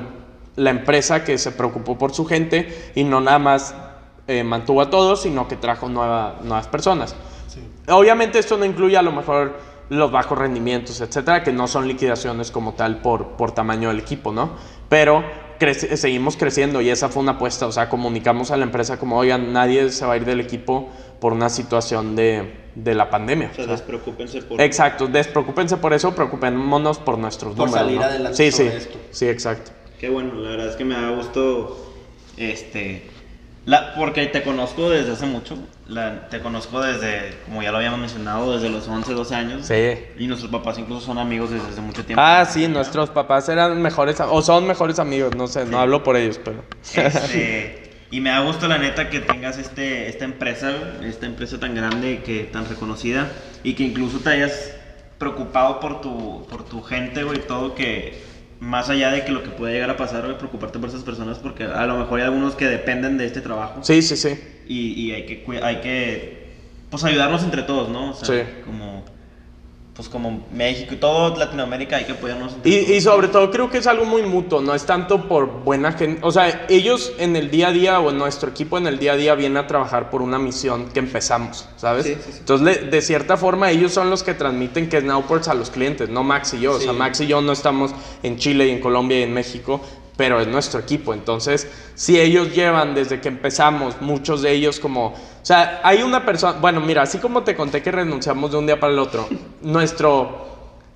[0.56, 3.76] la empresa que se preocupó por su gente y no nada más
[4.28, 7.16] eh, mantuvo a todos, sino que trajo nuevas personas.
[7.90, 9.58] Obviamente esto no incluye a lo mejor
[9.90, 14.32] los bajos rendimientos, etcétera, que no son liquidaciones como tal por, por tamaño del equipo,
[14.32, 14.52] ¿no?
[14.90, 15.24] Pero
[15.60, 19.54] seguimos creciendo y esa fue una apuesta, o sea, comunicamos a la empresa como, oigan,
[19.54, 20.90] nadie se va a ir del equipo
[21.20, 23.50] por una situación de, de la pandemia.
[23.52, 27.88] O sea, despreocúpense por Exacto, despreocúpense por eso, preocupémonos por nuestros por números.
[27.88, 28.70] salir adelante sí, sí,
[29.12, 29.72] Sí, exacto.
[30.00, 31.94] Qué bueno, la verdad es que me da gusto
[32.36, 33.04] este
[33.66, 35.58] La, porque te conozco desde hace mucho.
[35.88, 39.66] La, te conozco desde, como ya lo habíamos mencionado, desde los 11, 12 años.
[39.66, 40.00] Sí.
[40.20, 42.22] Y nuestros papás incluso son amigos desde hace mucho tiempo.
[42.22, 46.18] Ah, sí, nuestros papás eran mejores, o son mejores amigos, no sé, no hablo por
[46.18, 46.64] ellos, pero...
[46.94, 51.74] Este, y me da gusto la neta que tengas este, esta empresa, esta empresa tan
[51.74, 53.32] grande, que tan reconocida
[53.64, 54.76] y que incluso te hayas
[55.18, 58.33] preocupado por tu, por tu gente, güey, todo que
[58.64, 61.66] más allá de que lo que puede llegar a pasar, preocuparte por esas personas porque
[61.66, 64.38] a lo mejor hay algunos que dependen de este trabajo Sí, sí, sí.
[64.66, 66.44] y, y hay que hay que
[66.90, 68.12] pues ayudarnos entre todos, ¿no?
[68.12, 68.50] O sea, Sí.
[68.64, 69.04] como
[69.96, 73.78] pues como México y todo Latinoamérica hay que apoyarnos Y, y sobre todo creo que
[73.78, 77.52] es algo muy mutuo, no es tanto por buena gente, o sea, ellos en el
[77.52, 80.24] día a día o nuestro equipo en el día a día viene a trabajar por
[80.24, 82.06] una misión que empezamos, ¿sabes?
[82.06, 82.38] Sí, sí, sí.
[82.40, 85.70] Entonces, le- de cierta forma, ellos son los que transmiten que es Nowports a los
[85.70, 86.92] clientes, no Max y yo, o sea.
[86.94, 89.80] Max y yo no estamos en Chile y en Colombia y en México,
[90.18, 95.08] pero es nuestro equipo, entonces, si ellos llevan desde que empezamos, muchos de ellos como,
[95.08, 98.66] o sea, hay una persona, bueno, mira, así como te conté que renunciamos de un
[98.66, 99.28] día para el otro,
[99.62, 100.52] nuestro...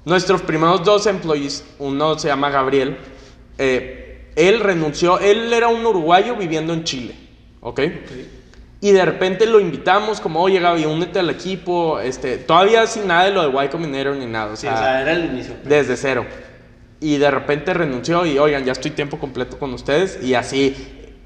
[0.05, 2.97] Nuestros primeros dos employees, uno se llama Gabriel,
[3.57, 7.13] eh, él renunció, él era un uruguayo viviendo en Chile,
[7.59, 7.81] ¿ok?
[8.79, 13.25] Y de repente lo invitamos como, oye Gaby, únete al equipo, este, todavía sin nada
[13.25, 15.55] de lo de Y Combinator ni nada, o Sí, sea, o sea, era el inicio.
[15.65, 16.25] desde cero.
[16.99, 20.75] Y de repente renunció y, oigan, ya estoy tiempo completo con ustedes y así,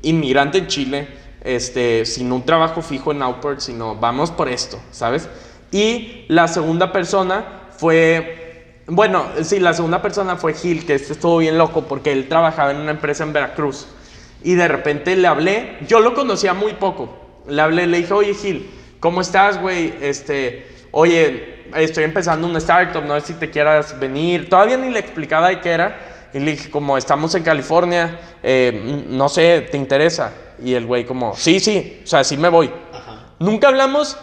[0.02, 1.08] inmigrante en Chile,
[1.44, 5.30] este, sin un trabajo fijo en Outport, sino vamos por esto, ¿sabes?
[5.72, 11.38] Y la segunda persona fue, bueno, sí, la segunda persona fue Gil, que este estuvo
[11.38, 13.88] bien loco porque él trabajaba en una empresa en Veracruz.
[14.44, 17.18] Y de repente le hablé, yo lo conocía muy poco.
[17.48, 18.70] Le hablé, le dije, oye Gil,
[19.00, 19.94] ¿cómo estás, güey?
[20.02, 24.50] Este, oye, estoy empezando una startup, no sé si te quieras venir.
[24.50, 26.00] Todavía ni le explicaba de qué era.
[26.34, 30.34] Y le dije, como estamos en California, eh, no sé, ¿te interesa?
[30.64, 32.72] Y el güey como, sí, sí, o sea, sí me voy.
[32.94, 33.34] Ajá.
[33.40, 34.18] Nunca hablamos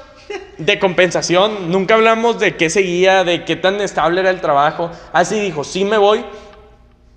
[0.58, 4.90] de compensación, nunca hablamos de qué seguía, de qué tan estable era el trabajo.
[5.12, 6.24] Así dijo, sí me voy.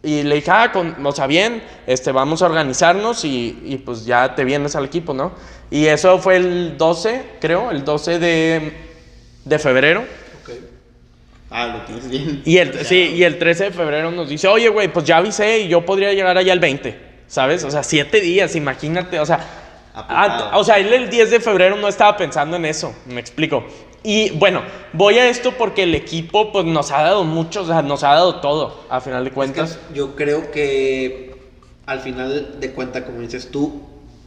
[0.03, 4.05] Y le dije, ah, con, o sea, bien, este, vamos a organizarnos y, y pues
[4.05, 5.31] ya te vienes al equipo, ¿no?
[5.69, 8.73] Y eso fue el 12, creo, el 12 de,
[9.45, 10.03] de febrero.
[11.51, 12.41] Ah, lo tienes bien.
[12.45, 15.59] Y el, sí, y el 13 de febrero nos dice, oye, güey, pues ya avisé
[15.59, 16.97] y yo podría llegar allá el 20,
[17.27, 17.63] ¿sabes?
[17.65, 19.45] O sea, siete días, imagínate, o sea,
[19.93, 23.65] ah, o sea, él el 10 de febrero no estaba pensando en eso, me explico.
[24.03, 27.81] Y bueno, voy a esto porque el equipo pues nos ha dado mucho, o sea,
[27.81, 29.79] nos ha dado todo, a final de Es que cuentas.
[29.93, 31.35] yo creo que
[31.85, 33.83] al final de cuenta, como dices tú,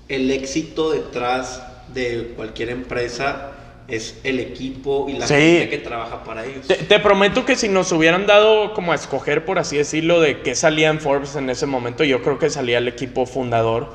[0.08, 1.62] el éxito detrás
[1.94, 3.53] de cualquier empresa
[3.86, 5.34] es el equipo y la Sí.
[5.34, 6.66] gente que trabaja para ellos.
[6.66, 10.40] Te, te prometo que si nos hubieran dado como a escoger, por así decirlo, de
[10.40, 13.92] qué salía en Forbes en ese momento, yo creo que salía el equipo fundador,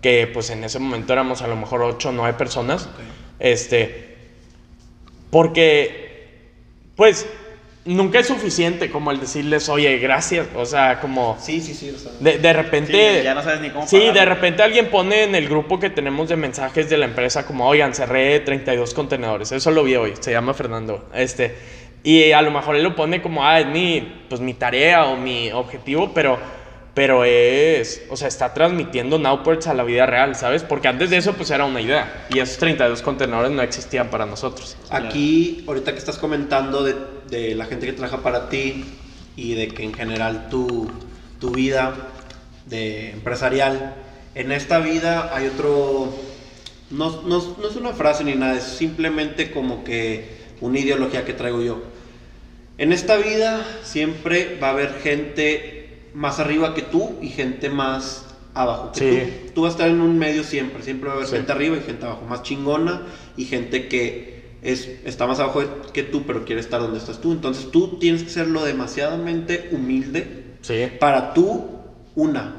[0.00, 2.88] que pues en ese momento éramos a lo mejor 8 o 9 personas.
[3.40, 4.16] Este,
[5.30, 6.28] porque,
[6.96, 7.26] pues,
[7.84, 11.36] nunca es suficiente como el decirles, oye, gracias, o sea, como...
[11.40, 11.90] Sí, sí, sí.
[11.90, 13.18] O sea, De, de repente.
[13.18, 14.20] Sí, ya no sabes ni cómo Sí, pagarlo.
[14.20, 17.66] de repente alguien pone en el grupo que tenemos de mensajes de la empresa como,
[17.66, 19.50] oigan, cerré 32 contenedores.
[19.52, 21.08] Eso lo vi hoy, se llama Fernando.
[21.14, 21.54] Este,
[22.04, 25.16] y a lo mejor él lo pone como, ah, es mi, pues, mi tarea o
[25.16, 26.38] mi objetivo, pero,
[26.94, 30.62] pero es, o sea, está transmitiendo Nowports a la vida real, ¿sabes?
[30.62, 32.26] Porque antes de eso, pues era una idea.
[32.30, 34.76] Y esos 32 contenedores no existían para nosotros.
[35.08, 36.94] Aquí, ahorita que estás comentando de,
[37.30, 38.84] de la gente que trabaja para ti
[39.36, 40.90] y de que en general tu,
[41.40, 41.94] tu vida
[42.66, 43.94] de empresarial,
[44.34, 46.12] en esta vida hay otro,
[46.90, 51.32] no, no- no es una frase ni nada, es simplemente como que una ideología que
[51.32, 51.82] traigo yo.
[52.78, 55.71] En esta vida siempre va a haber gente
[56.14, 59.30] más arriba que tú y gente más abajo que Sí.
[59.46, 59.52] tú.
[59.54, 61.36] Tú vas a estar en un medio siempre, siempre va a haber Sí.
[61.36, 63.02] gente arriba y gente abajo, más chingona
[63.36, 67.32] y gente que es, está más abajo que tú, pero quiere estar donde estás tú.
[67.32, 70.84] Entonces tú tienes que ser lo demasiadamente humilde Sí.
[71.00, 71.64] para tú,
[72.14, 72.56] una,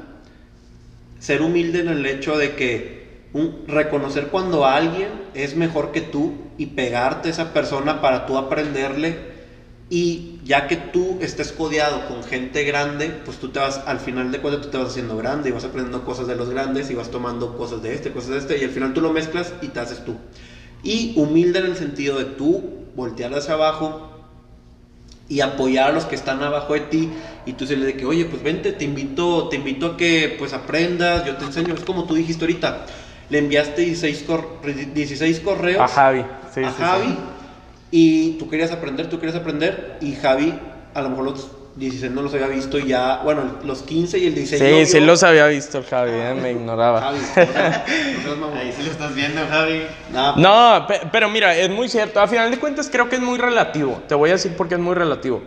[1.18, 6.34] ser humilde en el hecho de que un- reconocer cuando alguien es mejor que tú
[6.58, 9.16] y pegarte a esa persona para tú aprenderle
[9.90, 14.30] y ya que tú estés codeado con gente grande, pues tú te vas, al final
[14.30, 16.94] de cuentas tú te vas haciendo grande y vas aprendiendo cosas de los grandes y
[16.94, 19.68] vas tomando cosas de este, cosas de este y al final tú lo mezclas y
[19.68, 20.16] te haces tú.
[20.82, 22.62] Y humilde en el sentido de tú
[22.94, 24.10] voltear hacia abajo
[25.28, 27.08] y apoyar a los que están abajo de ti
[27.46, 30.36] y tú se le de que oye pues vente te invito te invito a que
[30.38, 32.84] pues aprendas yo te enseño es como tú dijiste ahorita
[33.30, 34.60] le enviaste 16, cor-
[34.92, 36.26] 16 correos A Javi.
[36.54, 37.16] Sí, a sí, sí.
[37.96, 40.52] Y tú querías aprender tú querías aprender y Javi
[40.94, 44.26] a lo mejor los 16 no los había visto y ya, bueno, los 15 y
[44.26, 44.60] el 16.
[44.60, 47.00] Sí, no sí los había visto el Javi, eh, me ignoraba.
[47.00, 47.18] Javi,
[48.40, 48.46] no.
[48.58, 49.82] Ahí sí lo estás viendo, Javi.
[50.12, 52.20] Nah, No, pe- pero mira, es muy cierto.
[52.20, 54.02] A final de cuentas creo que es muy relativo.
[54.08, 55.40] Te voy a decir por qué es muy relativo.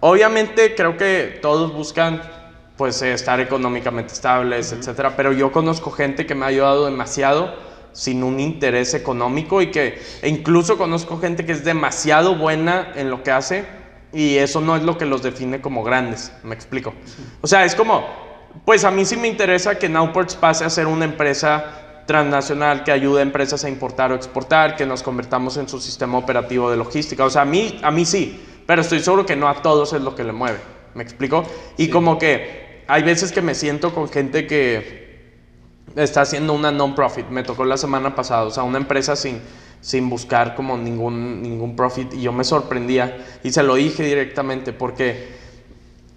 [0.00, 2.22] Obviamente creo que todos buscan
[2.76, 7.54] pues eh, estar económicamente estables, etcétera, pero yo conozco gente que me ha ayudado demasiado
[7.92, 13.10] sin un interés económico y que e incluso conozco gente que es demasiado buena en
[13.10, 13.64] lo que hace
[14.12, 16.94] y eso no es lo que los define como grandes, me explico.
[17.40, 18.04] O sea, es como
[18.64, 22.92] pues a mí sí me interesa que Nowports pase a ser una empresa transnacional que
[22.92, 26.76] ayude a empresas a importar o exportar, que nos convertamos en su sistema operativo de
[26.76, 27.24] logística.
[27.24, 30.02] O sea, a mí, a mí sí, pero estoy seguro que no a todos es
[30.02, 30.58] lo que le mueve.
[30.94, 31.44] ¿Me explico?
[31.78, 35.01] Y como que hay veces que me siento con gente que
[35.96, 37.28] está haciendo una non-profit.
[37.28, 39.40] Me tocó la semana pasada, o sea, una empresa sin,
[39.80, 44.72] sin buscar como ningún, ningún profit y yo me sorprendía y se lo dije directamente
[44.72, 45.36] porque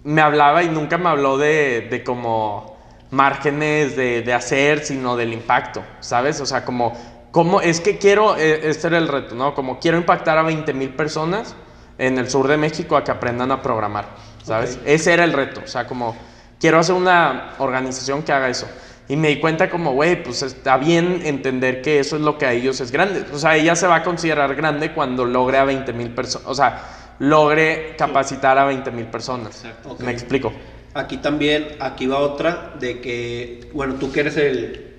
[0.04, 2.76] me hablaba y nunca me habló de, de como
[3.10, 6.40] márgenes de, de hacer, sino del impacto, ¿sabes?
[6.40, 6.92] O sea, como,
[7.32, 9.54] como es que quiero, eh, este era el reto, ¿no?
[9.54, 11.56] Como quiero impactar a 20 mil personas
[11.98, 14.06] en el sur de México a que aprendan a programar,
[14.44, 14.76] ¿sabes?
[14.76, 14.82] Ok.
[14.86, 16.16] Ese era el reto, o sea, como
[16.60, 18.66] quiero hacer una organización que haga eso.
[19.08, 22.46] Y me di cuenta como, güey, pues está bien entender que eso es lo que
[22.46, 23.24] a ellos es grande.
[23.32, 26.54] O sea, ella se va a considerar grande cuando logre a 20 mil personas, o
[26.54, 29.64] sea, logre capacitar a 20 mil personas.
[29.64, 29.96] Exacto.
[30.00, 30.52] Me explico.
[30.94, 34.94] Aquí también, aquí va otra de que, bueno, tú que eres el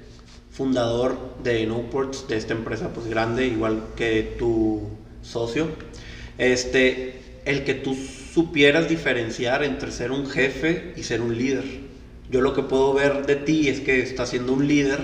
[0.51, 4.89] fundador de Nowports, de esta empresa pues grande, igual que tu
[5.21, 5.67] socio,
[6.37, 11.63] este, el que tú supieras diferenciar entre ser un jefe y ser un líder.
[12.30, 14.99] Yo lo que puedo ver de ti es que estás siendo un líder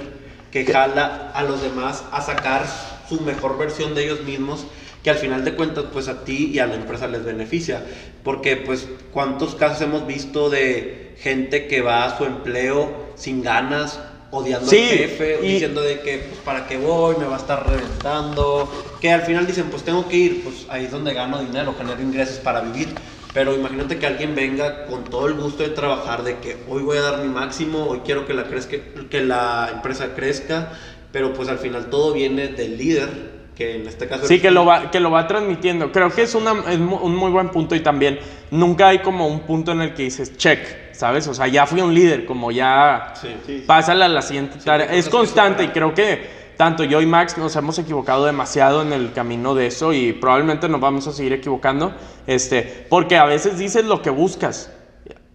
[0.52, 2.66] que jala a los demás a sacar
[3.08, 4.66] su mejor versión de ellos mismos
[5.04, 7.84] que al final de cuentas pues a ti y a la empresa les beneficia.
[8.24, 14.00] Porque pues cuántos casos hemos visto de gente que va a su empleo sin ganas
[14.32, 17.40] odiando Sí, al jefe y- diciendo de que pues para qué voy me va a
[17.40, 21.40] estar reventando que al final dicen pues tengo que ir pues ahí es donde gano
[21.42, 22.96] dinero genero ingresos para vivir
[23.34, 26.98] pero imagínate que alguien venga con todo el gusto de trabajar, de que hoy voy
[26.98, 28.78] a dar mi máximo, hoy quiero que la, crezca,
[29.10, 30.72] que la empresa crezca,
[31.12, 34.28] pero pues al final todo viene del líder, que en este caso...
[34.28, 35.92] Sí, que lo va, que lo va transmitiendo.
[35.92, 38.20] Creo que es, una, es un muy buen punto y también
[38.52, 41.28] nunca hay como un punto en el que dices check, ¿sabes?
[41.28, 43.30] O sea, ya fui un líder, como ya Sí.
[43.46, 43.64] Sí.
[43.66, 44.94] pásale a la siguiente tarea.
[44.94, 49.14] Es constante y creo que tanto yo y Max nos hemos equivocado demasiado en el
[49.14, 51.94] camino de eso y probablemente nos vamos a seguir equivocando,
[52.28, 54.72] este, porque a veces dices lo que buscas,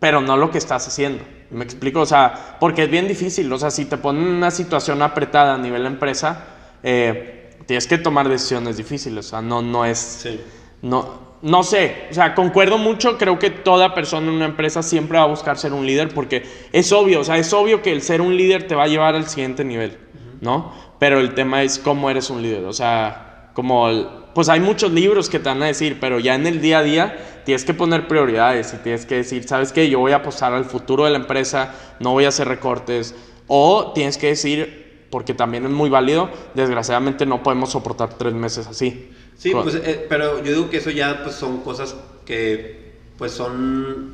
[0.00, 1.24] pero no lo que estás haciendo.
[1.50, 2.00] ¿Me explico?
[2.00, 3.50] O sea, porque es bien difícil.
[3.52, 6.44] O sea, si te ponen en una situación apretada a nivel empresa,
[6.82, 9.26] eh, tienes que tomar decisiones difíciles.
[9.26, 9.98] O sea, no, no es...
[9.98, 10.40] Sí.
[10.82, 15.18] No, no sé, o sea, concuerdo mucho, creo que toda persona en una empresa siempre
[15.18, 18.02] va a buscar ser un líder porque es obvio, o sea, es obvio que el
[18.02, 19.98] ser un líder te va a llevar al siguiente nivel,
[20.40, 20.72] ¿no?
[20.98, 24.92] Pero el tema es cómo eres un líder, o sea, como, el- pues hay muchos
[24.92, 27.74] libros que te van a decir, pero ya en el día a día tienes que
[27.74, 29.88] poner prioridades y tienes que decir, ¿sabes qué?
[29.88, 33.14] Yo voy a apostar al futuro de la empresa, no voy a hacer recortes,
[33.48, 38.66] o tienes que decir, porque también es muy válido, desgraciadamente no podemos soportar tres meses
[38.66, 39.10] así.
[39.36, 44.12] Sí, pues, eh, pero yo digo que eso ya pues son cosas que pues son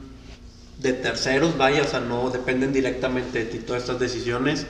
[0.78, 4.66] de terceros, vaya, o sea, no dependen directamente de ti todas estas decisiones.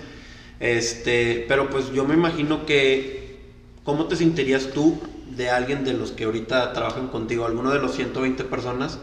[0.60, 3.38] Este, pero pues yo me imagino que
[3.84, 4.98] ¿cómo te sentirías tú
[5.36, 8.98] de alguien de los que ahorita trabajan contigo, alguno de los 120 personas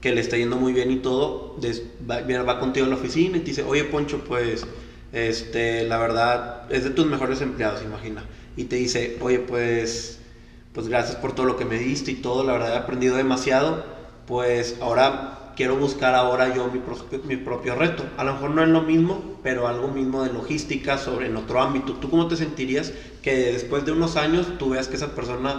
[0.00, 3.36] que le está yendo muy bien y todo, des- va, va contigo a la oficina
[3.36, 4.66] y te dice, oye Poncho, pues,
[5.12, 8.26] este, la verdad, es de tus mejores empleados, imagina.
[8.56, 10.20] Y te dice, oye, pues,
[10.72, 13.86] pues gracias por todo lo que me diste y todo, la verdad he aprendido demasiado,
[14.26, 18.04] pues ahora quiero buscar ahora yo mi, prospe- mi propio reto.
[18.16, 21.60] A lo mejor no es lo mismo, pero algo mismo de logística, sobre en otro
[21.60, 21.94] ámbito.
[21.94, 22.92] ¿Tú cómo te sentirías
[23.22, 25.58] que después de unos años tú veas que esa persona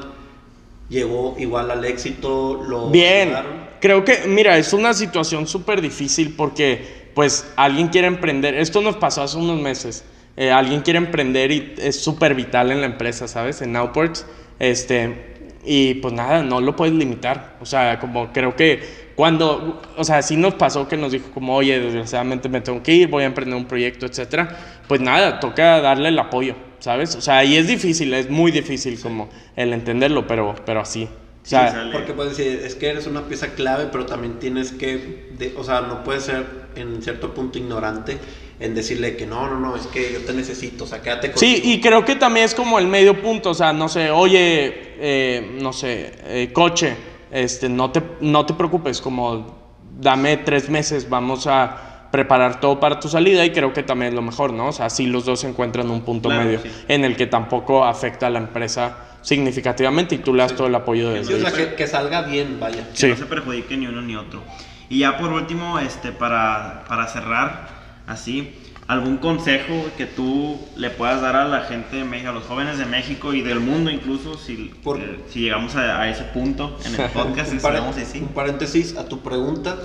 [0.90, 3.52] llegó igual al éxito, lo Bien, ayudaron?
[3.82, 8.56] creo que, mira, es una situación súper difícil porque, pues, alguien quiere emprender.
[8.56, 10.06] Esto nos pasó hace unos meses.
[10.38, 13.62] Eh, alguien quiere emprender y es súper vital en la empresa, ¿sabes?
[13.62, 14.26] En Nowports.
[14.60, 15.28] Este,
[15.66, 17.58] y pues nada, no lo puedes limitar.
[17.60, 21.54] O sea, como creo que cuando, o sea, sí nos pasó que nos dijo como,
[21.54, 24.56] oye, desgraciadamente me tengo que ir, voy a emprender un proyecto, etcétera.
[24.88, 27.18] Pues nada, toca darle el apoyo, ¿sabes?
[27.18, 31.04] O sea, y es difícil, es muy difícil como el entenderlo, pero, pero así.
[31.04, 31.10] O
[31.44, 31.92] Sí, sea, sale.
[31.92, 35.66] Porque puedes decir, es que eres una pieza clave, pero también tienes que, de- o
[35.66, 36.46] sea, no puedes ser
[36.78, 38.18] en cierto punto ignorante
[38.62, 41.40] en decirle que no, no, no, es que yo te necesito, o sea, quédate con
[41.40, 44.94] Sí, y creo que también es como el medio punto, o sea, no sé, oye,
[44.98, 46.94] eh, no sé, eh, coche,
[47.32, 49.58] este, no te, no te preocupes, como
[50.00, 54.16] dame tres meses, vamos a preparar todo para tu salida y creo que también es
[54.16, 54.68] lo mejor, ¿no?
[54.70, 56.70] O sea, así los dos se encuentran un punto Claro, medio sí.
[56.88, 60.76] en el que tampoco afecta a la empresa significativamente y tú le das todo el
[60.76, 62.90] apoyo de Sí, o sea, que, que salga bien, vaya.
[62.90, 63.08] que Sí.
[63.10, 64.42] no se perjudique ni uno ni otro.
[64.90, 67.68] Y ya por último, este, para, para cerrar,
[68.08, 68.56] así,
[68.90, 72.80] algún consejo que tú le puedas dar a la gente de México, a los jóvenes
[72.80, 76.76] de México y del mundo incluso, si, Por- eh, si llegamos a, a ese punto
[76.84, 78.20] en el podcast, Un, si par- llegamos así.
[78.20, 79.78] un paréntesis a tu pregunta.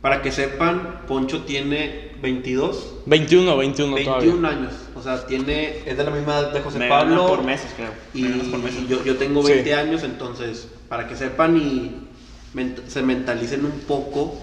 [0.00, 4.48] Para que sepan, Poncho tiene 22, 21, 21, 21 todavía.
[4.48, 4.72] años.
[4.96, 7.26] O sea, tiene, es de la misma edad de José Me Pablo.
[7.28, 7.90] por meses, creo.
[8.14, 8.88] Y Me por meses.
[8.88, 9.52] yo, yo tengo Sí.
[9.52, 12.08] 20 años, entonces, para que sepan y
[12.56, 14.34] ment- se mentalicen un poco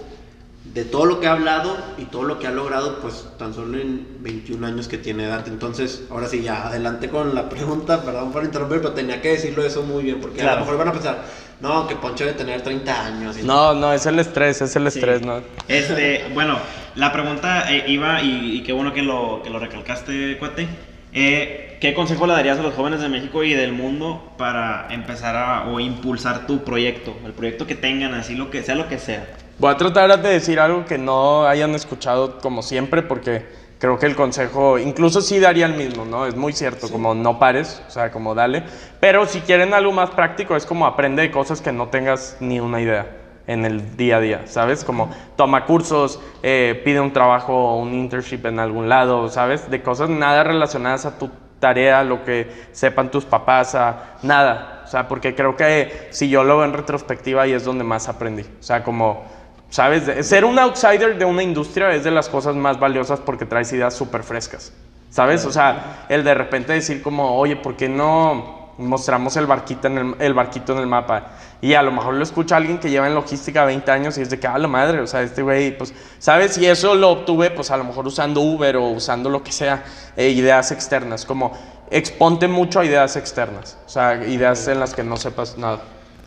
[0.73, 3.77] de todo lo que ha hablado y todo lo que ha logrado, pues tan solo
[3.79, 5.47] en 21 años que tiene edad.
[5.47, 9.63] Entonces, ahora sí, ya adelante con la pregunta, perdón por interrumpir, pero tenía que decirlo
[9.65, 11.23] eso muy bien, porque a lo mejor van a pensar,
[11.59, 13.37] no, que Poncho debe tener 30 años.
[13.37, 14.99] y No, no, es el estrés, es el Sí.
[14.99, 15.41] estrés, ¿no?
[15.67, 16.57] Este, bueno,
[16.95, 20.67] la pregunta eh, iba, y, y qué bueno que lo, que lo recalcaste, cuate.
[21.13, 25.35] Eh, ¿Qué consejo le darías a los jóvenes de México y del mundo para empezar
[25.35, 27.15] a, o impulsar tu proyecto?
[27.25, 29.27] El proyecto que tengan, así lo que sea lo que sea.
[29.59, 33.45] Voy a tratar de decir algo que no hayan escuchado como siempre, porque
[33.77, 36.25] creo que el consejo, incluso sí daría el mismo, ¿no?
[36.25, 38.63] Es muy cierto, como no pares, o sea, como dale.
[39.01, 42.61] Pero si quieren algo más práctico, es como aprende de cosas que no tengas ni
[42.61, 44.85] una idea en el día a día, ¿sabes?
[44.85, 49.69] Como toma cursos, eh, pide un trabajo o un internship en algún lado, ¿sabes?
[49.69, 51.29] De cosas nada relacionadas a tu
[51.59, 54.83] tarea, lo que sepan tus papás, a nada.
[54.85, 58.07] O sea, porque creo que si yo lo veo en retrospectiva ahí es donde más
[58.07, 58.43] aprendí.
[58.43, 59.25] O sea, como,
[59.69, 60.27] ¿sabes?
[60.27, 63.93] Ser un outsider de una industria es de las cosas más valiosas porque traes ideas
[63.93, 64.73] súper frescas.
[65.09, 65.45] ¿Sabes?
[65.45, 69.97] O sea, el de repente decir como, oye, ¿por qué no mostramos el barquito en
[69.97, 71.31] el, el barquito en el mapa?
[71.61, 74.29] Y a lo mejor lo escucha alguien que lleva en logística 20 años y es
[74.29, 76.57] de que, ah, la madre, o sea, este güey, pues, ¿sabes?
[76.57, 79.83] Y eso lo obtuve, pues, a lo mejor usando Uber o usando lo que sea,
[80.15, 81.51] eh, ideas externas, como
[81.91, 85.79] exponte mucho a ideas externas, o sea, ideas en las que no sepas nada.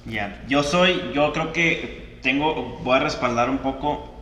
[0.05, 4.15] Ya, yo soy, yo creo que tengo, voy a respaldar un poco,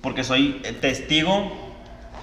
[0.00, 1.52] porque soy testigo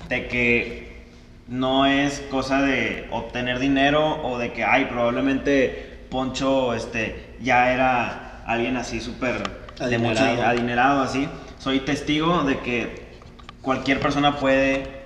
[0.09, 1.03] de que
[1.47, 8.43] no es cosa de obtener dinero o de que, ay, probablemente Poncho este, ya era
[8.45, 9.41] alguien así súper
[9.79, 10.35] Adinerado.
[10.35, 11.27] di- adinerado, así.
[11.59, 13.13] Soy testigo de que
[13.61, 15.03] cualquier persona puede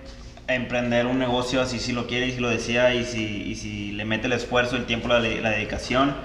[0.47, 3.91] emprender un negocio así si lo quiere y si lo desea y si, y si
[3.93, 6.15] le mete el esfuerzo, el tiempo, la, la dedicación,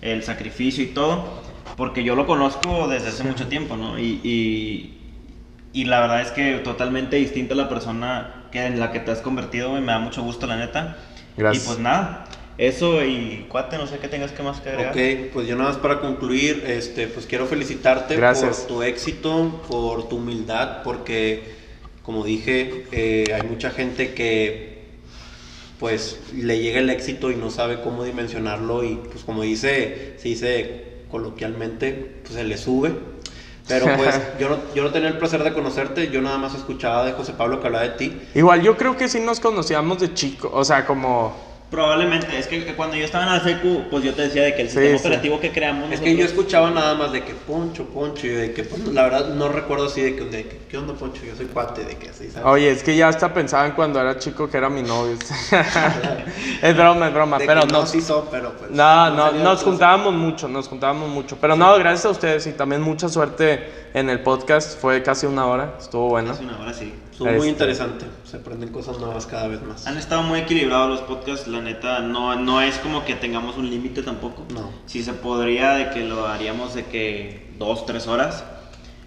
[0.00, 1.42] el sacrificio y todo,
[1.76, 3.98] porque yo lo conozco desde hace mucho tiempo, ¿no?
[3.98, 4.98] Y, y,
[5.72, 9.10] y la verdad es que totalmente distinta a la persona que en la que te
[9.10, 10.96] has convertido, me da mucho gusto, la neta.
[11.36, 11.64] Gracias.
[11.64, 12.26] Y pues nada,
[12.58, 14.92] eso y cuate, no sé qué tengas que más que agregar.
[14.92, 18.58] Ok, pues yo nada más para concluir, este, pues quiero felicitarte Gracias.
[18.58, 21.54] por tu éxito, por tu humildad, porque
[22.02, 24.72] como dije, eh, hay mucha gente que
[25.78, 30.28] pues le llega el éxito y no sabe cómo dimensionarlo y pues como dice, se
[30.28, 32.92] dice coloquialmente, pues se le sube.
[33.68, 37.04] Pero pues yo no, yo no tenía el placer de conocerte, yo nada más escuchaba
[37.04, 38.20] de José Pablo que hablaba de ti.
[38.34, 41.51] Igual yo creo que sí nos conocíamos de chico, o sea, como...
[41.72, 44.60] Probablemente, es que cuando yo estaba en la secu, pues yo te decía de que
[44.60, 45.06] el Sí, sistema sí.
[45.06, 48.52] operativo que creamos Es que yo escuchaba nada más de que Poncho, Poncho, y de
[48.52, 51.22] que pues, la verdad no recuerdo así de que, de que, ¿qué onda Poncho?
[51.24, 52.46] Yo soy cuate, de que así, ¿sabes?
[52.46, 55.16] Oye, es que ya hasta pensaban cuando era chico que era mi novio.
[56.62, 57.80] es broma, es broma, De pero que no.
[57.80, 58.70] no, sí son, pero pues.
[58.70, 61.38] No, no, nos otra juntábamos mucho, nos juntábamos mucho.
[61.40, 64.78] Pero no, gracias a ustedes y también mucha suerte en el podcast.
[64.78, 66.32] Fue casi una hora, estuvo bueno.
[66.32, 66.92] Hace una hora sí.
[67.16, 69.86] Son muy Este- interesante, se aprenden cosas nuevas cada vez más.
[69.86, 73.68] Han estado muy equilibrados los podcasts, la neta, no, no es como que tengamos un
[73.70, 74.44] límite tampoco.
[74.52, 74.70] No.
[74.86, 78.44] Si se podría de que lo haríamos de que dos, tres horas,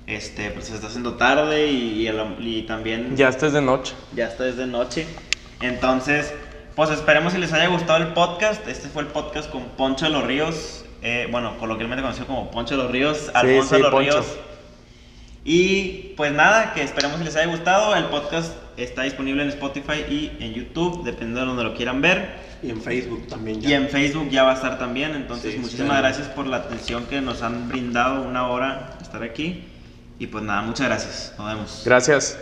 [0.06, 3.93] este, pues se está haciendo tarde y, y el- y también Ya estés de noche.
[4.16, 5.08] ya está desde noche.
[5.62, 6.32] Entonces,
[6.76, 8.68] pues esperemos si les haya gustado el podcast.
[8.68, 12.78] Este fue el podcast con Poncho de los Ríos, eh, bueno, coloquialmente conocido como Poncho
[12.78, 14.12] de los Ríos, Alfonso sí, de los Poncho.
[14.12, 14.26] Ríos.
[15.48, 17.96] Y pues nada, que esperemos si les haya gustado.
[17.96, 22.43] El podcast está disponible en Spotify y en YouTube, dependiendo de donde lo quieran ver.
[22.64, 23.70] Y en Facebook también ya.
[23.70, 25.14] Y en Facebook ya va a estar también.
[25.14, 26.02] Entonces, Sí, muchísimas sí.
[26.02, 29.64] gracias por la atención que nos han brindado una hora estar aquí.
[30.18, 31.34] Y pues nada, muchas gracias.
[31.38, 31.82] Nos vemos.
[31.86, 32.39] Gracias.